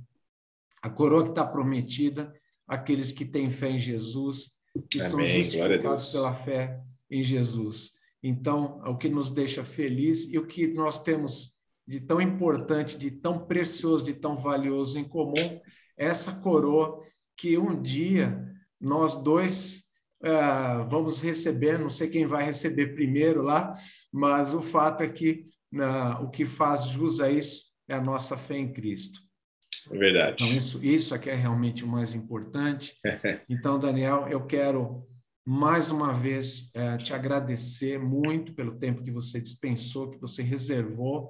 a 0.81 0.89
coroa 0.89 1.23
que 1.23 1.29
está 1.29 1.45
prometida 1.45 2.33
àqueles 2.67 3.11
que 3.11 3.25
têm 3.25 3.51
fé 3.51 3.71
em 3.71 3.79
Jesus, 3.79 4.53
que 4.89 4.99
Amém. 4.99 5.09
são 5.09 5.25
justificados 5.25 6.11
pela 6.11 6.35
fé 6.35 6.81
em 7.09 7.21
Jesus. 7.21 7.91
Então, 8.21 8.81
é 8.85 8.89
o 8.89 8.97
que 8.97 9.09
nos 9.09 9.29
deixa 9.29 9.63
feliz 9.63 10.31
e 10.31 10.37
o 10.37 10.47
que 10.47 10.67
nós 10.67 11.03
temos 11.03 11.53
de 11.85 11.99
tão 11.99 12.21
importante, 12.21 12.97
de 12.97 13.11
tão 13.11 13.45
precioso, 13.45 14.05
de 14.05 14.13
tão 14.13 14.37
valioso 14.37 14.97
em 14.97 15.03
comum, 15.03 15.59
essa 15.97 16.39
coroa 16.39 17.01
que 17.35 17.57
um 17.57 17.81
dia 17.81 18.49
nós 18.79 19.21
dois 19.21 19.82
uh, 20.23 20.87
vamos 20.87 21.21
receber, 21.21 21.77
não 21.77 21.89
sei 21.89 22.09
quem 22.09 22.25
vai 22.25 22.43
receber 22.43 22.95
primeiro 22.95 23.41
lá, 23.41 23.73
mas 24.11 24.53
o 24.53 24.61
fato 24.61 25.03
é 25.03 25.09
que 25.09 25.45
uh, 25.73 26.23
o 26.23 26.29
que 26.29 26.45
faz 26.45 26.85
jus 26.85 27.19
a 27.19 27.29
isso 27.29 27.73
é 27.87 27.95
a 27.95 28.01
nossa 28.01 28.37
fé 28.37 28.57
em 28.57 28.71
Cristo. 28.71 29.19
É 29.91 29.97
verdade. 29.97 30.43
Então, 30.43 30.57
isso, 30.57 30.83
isso 30.83 31.13
aqui 31.13 31.29
é 31.29 31.35
realmente 31.35 31.83
o 31.83 31.87
mais 31.87 32.15
importante. 32.15 32.95
Então, 33.49 33.77
Daniel, 33.77 34.27
eu 34.29 34.45
quero 34.45 35.05
mais 35.45 35.91
uma 35.91 36.13
vez 36.13 36.71
é, 36.73 36.97
te 36.97 37.13
agradecer 37.13 37.99
muito 37.99 38.53
pelo 38.53 38.79
tempo 38.79 39.03
que 39.03 39.11
você 39.11 39.41
dispensou, 39.41 40.09
que 40.09 40.19
você 40.19 40.41
reservou. 40.41 41.29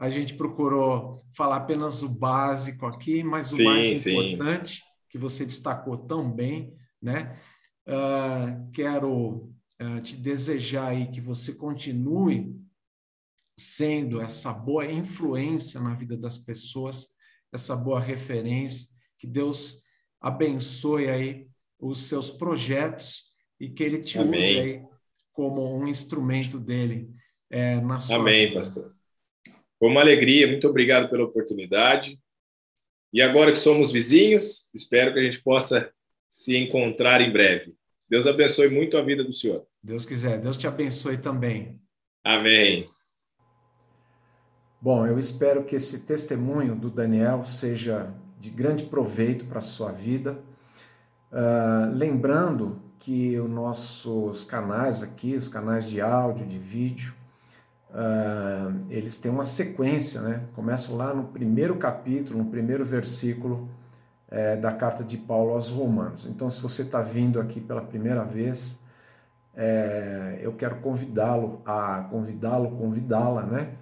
A 0.00 0.08
gente 0.08 0.34
procurou 0.34 1.22
falar 1.36 1.56
apenas 1.56 2.02
o 2.02 2.08
básico 2.08 2.86
aqui, 2.86 3.22
mas 3.22 3.52
o 3.52 3.56
sim, 3.56 3.64
mais 3.64 4.06
importante 4.06 4.76
sim. 4.76 4.82
que 5.10 5.18
você 5.18 5.44
destacou 5.44 5.98
tão 5.98 6.30
bem, 6.32 6.74
né? 7.00 7.36
Uh, 7.86 8.70
quero 8.72 9.52
uh, 9.80 10.00
te 10.02 10.16
desejar 10.16 10.88
aí 10.88 11.10
que 11.10 11.20
você 11.20 11.54
continue 11.54 12.54
sendo 13.58 14.20
essa 14.20 14.52
boa 14.52 14.90
influência 14.90 15.80
na 15.80 15.94
vida 15.94 16.16
das 16.16 16.38
pessoas, 16.38 17.08
essa 17.52 17.76
boa 17.76 18.00
referência, 18.00 18.88
que 19.18 19.26
Deus 19.26 19.82
abençoe 20.20 21.08
aí 21.08 21.48
os 21.78 22.02
seus 22.02 22.30
projetos 22.30 23.32
e 23.60 23.68
que 23.68 23.82
ele 23.82 23.98
te 23.98 24.18
Amém. 24.18 24.38
use 24.38 24.58
aí 24.58 24.82
como 25.32 25.76
um 25.76 25.86
instrumento 25.86 26.58
dele 26.58 27.10
é, 27.50 27.80
na 27.80 27.98
sua 28.00 28.16
Amém, 28.16 28.46
vida. 28.46 28.58
pastor. 28.58 28.94
Foi 29.78 29.88
uma 29.88 30.00
alegria, 30.00 30.46
muito 30.46 30.68
obrigado 30.68 31.10
pela 31.10 31.24
oportunidade. 31.24 32.18
E 33.12 33.20
agora 33.20 33.52
que 33.52 33.58
somos 33.58 33.92
vizinhos, 33.92 34.68
espero 34.72 35.12
que 35.12 35.18
a 35.18 35.22
gente 35.22 35.42
possa 35.42 35.92
se 36.32 36.56
encontrar 36.56 37.20
em 37.20 37.30
breve. 37.30 37.76
Deus 38.08 38.26
abençoe 38.26 38.70
muito 38.70 38.96
a 38.96 39.02
vida 39.02 39.22
do 39.22 39.34
senhor. 39.34 39.66
Deus 39.82 40.06
quiser, 40.06 40.40
Deus 40.40 40.56
te 40.56 40.66
abençoe 40.66 41.18
também. 41.18 41.78
Amém. 42.24 42.88
Bom, 44.80 45.06
eu 45.06 45.18
espero 45.18 45.62
que 45.62 45.76
esse 45.76 46.06
testemunho 46.06 46.74
do 46.74 46.88
Daniel 46.88 47.44
seja 47.44 48.14
de 48.40 48.48
grande 48.48 48.84
proveito 48.84 49.44
para 49.44 49.58
a 49.58 49.62
sua 49.62 49.92
vida. 49.92 50.38
Uh, 51.30 51.92
lembrando 51.94 52.80
que 52.98 53.38
os 53.38 53.50
nossos 53.50 54.42
canais 54.42 55.02
aqui, 55.02 55.36
os 55.36 55.48
canais 55.48 55.86
de 55.86 56.00
áudio, 56.00 56.46
de 56.46 56.58
vídeo, 56.58 57.12
uh, 57.90 58.86
eles 58.88 59.18
têm 59.18 59.30
uma 59.30 59.44
sequência, 59.44 60.22
né? 60.22 60.48
Começam 60.54 60.96
lá 60.96 61.12
no 61.12 61.24
primeiro 61.24 61.76
capítulo, 61.76 62.38
no 62.38 62.50
primeiro 62.50 62.86
versículo 62.86 63.68
é, 64.32 64.56
da 64.56 64.72
carta 64.72 65.04
de 65.04 65.18
Paulo 65.18 65.52
aos 65.52 65.68
Romanos. 65.68 66.26
Então, 66.26 66.48
se 66.48 66.60
você 66.60 66.82
está 66.82 67.02
vindo 67.02 67.38
aqui 67.38 67.60
pela 67.60 67.82
primeira 67.82 68.24
vez, 68.24 68.80
é, 69.54 70.38
eu 70.40 70.54
quero 70.54 70.76
convidá-lo 70.76 71.60
a 71.66 72.06
convidá-lo, 72.10 72.70
convidá-la, 72.78 73.42
né? 73.42 73.74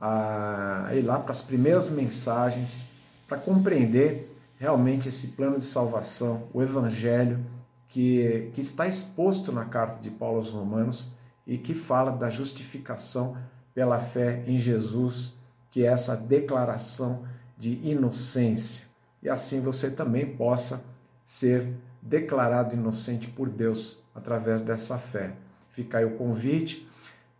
A 0.00 0.90
ir 0.94 1.02
lá 1.02 1.18
para 1.18 1.32
as 1.32 1.42
primeiras 1.42 1.90
mensagens 1.90 2.86
para 3.26 3.36
compreender 3.36 4.32
realmente 4.56 5.08
esse 5.08 5.28
plano 5.28 5.58
de 5.58 5.64
salvação, 5.64 6.44
o 6.54 6.62
Evangelho 6.62 7.44
que, 7.88 8.52
que 8.54 8.60
está 8.60 8.86
exposto 8.86 9.50
na 9.50 9.64
carta 9.64 10.00
de 10.00 10.10
Paulo 10.10 10.36
aos 10.36 10.50
Romanos 10.50 11.08
e 11.44 11.58
que 11.58 11.74
fala 11.74 12.12
da 12.12 12.30
justificação 12.30 13.36
pela 13.74 13.98
fé 13.98 14.44
em 14.46 14.58
Jesus, 14.58 15.34
que 15.70 15.84
é 15.84 15.86
essa 15.86 16.16
declaração 16.16 17.24
de 17.56 17.80
inocência. 17.82 18.87
E 19.22 19.28
assim 19.28 19.60
você 19.60 19.90
também 19.90 20.26
possa 20.36 20.84
ser 21.24 21.72
declarado 22.00 22.74
inocente 22.74 23.26
por 23.28 23.48
Deus 23.48 23.98
através 24.14 24.60
dessa 24.60 24.98
fé. 24.98 25.32
Fica 25.70 25.98
aí 25.98 26.04
o 26.04 26.16
convite. 26.16 26.88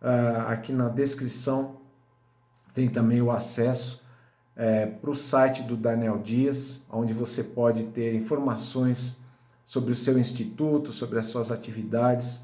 Uh, 0.01 0.47
aqui 0.47 0.71
na 0.71 0.87
descrição 0.87 1.77
tem 2.73 2.87
também 2.87 3.21
o 3.21 3.31
acesso 3.31 4.01
é, 4.59 4.85
para 4.85 5.09
o 5.09 5.15
site 5.15 5.63
do 5.63 5.77
Daniel 5.77 6.17
Dias, 6.17 6.81
onde 6.89 7.13
você 7.13 7.41
pode 7.41 7.85
ter 7.85 8.13
informações 8.13 9.17
sobre 9.65 9.93
o 9.93 9.95
seu 9.95 10.19
instituto, 10.19 10.91
sobre 10.91 11.17
as 11.17 11.27
suas 11.27 11.49
atividades 11.49 12.41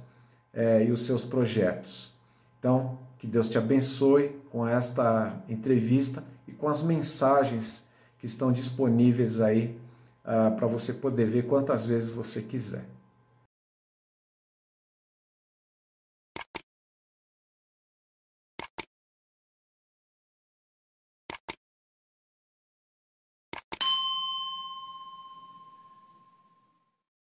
é, 0.54 0.86
e 0.86 0.92
os 0.92 1.06
seus 1.06 1.26
projetos. 1.26 2.14
Então, 2.58 2.98
que 3.20 3.28
Deus 3.28 3.50
te 3.50 3.58
abençoe 3.58 4.30
com 4.50 4.66
esta 4.66 5.36
entrevista 5.50 6.24
e 6.48 6.54
com 6.54 6.70
as 6.70 6.82
mensagens 6.82 7.85
que 8.26 8.30
estão 8.32 8.52
disponíveis 8.52 9.40
aí 9.40 9.78
uh, 10.24 10.56
para 10.56 10.66
você 10.66 10.92
poder 10.92 11.26
ver 11.26 11.44
quantas 11.44 11.86
vezes 11.86 12.10
você 12.10 12.42
quiser. 12.42 12.84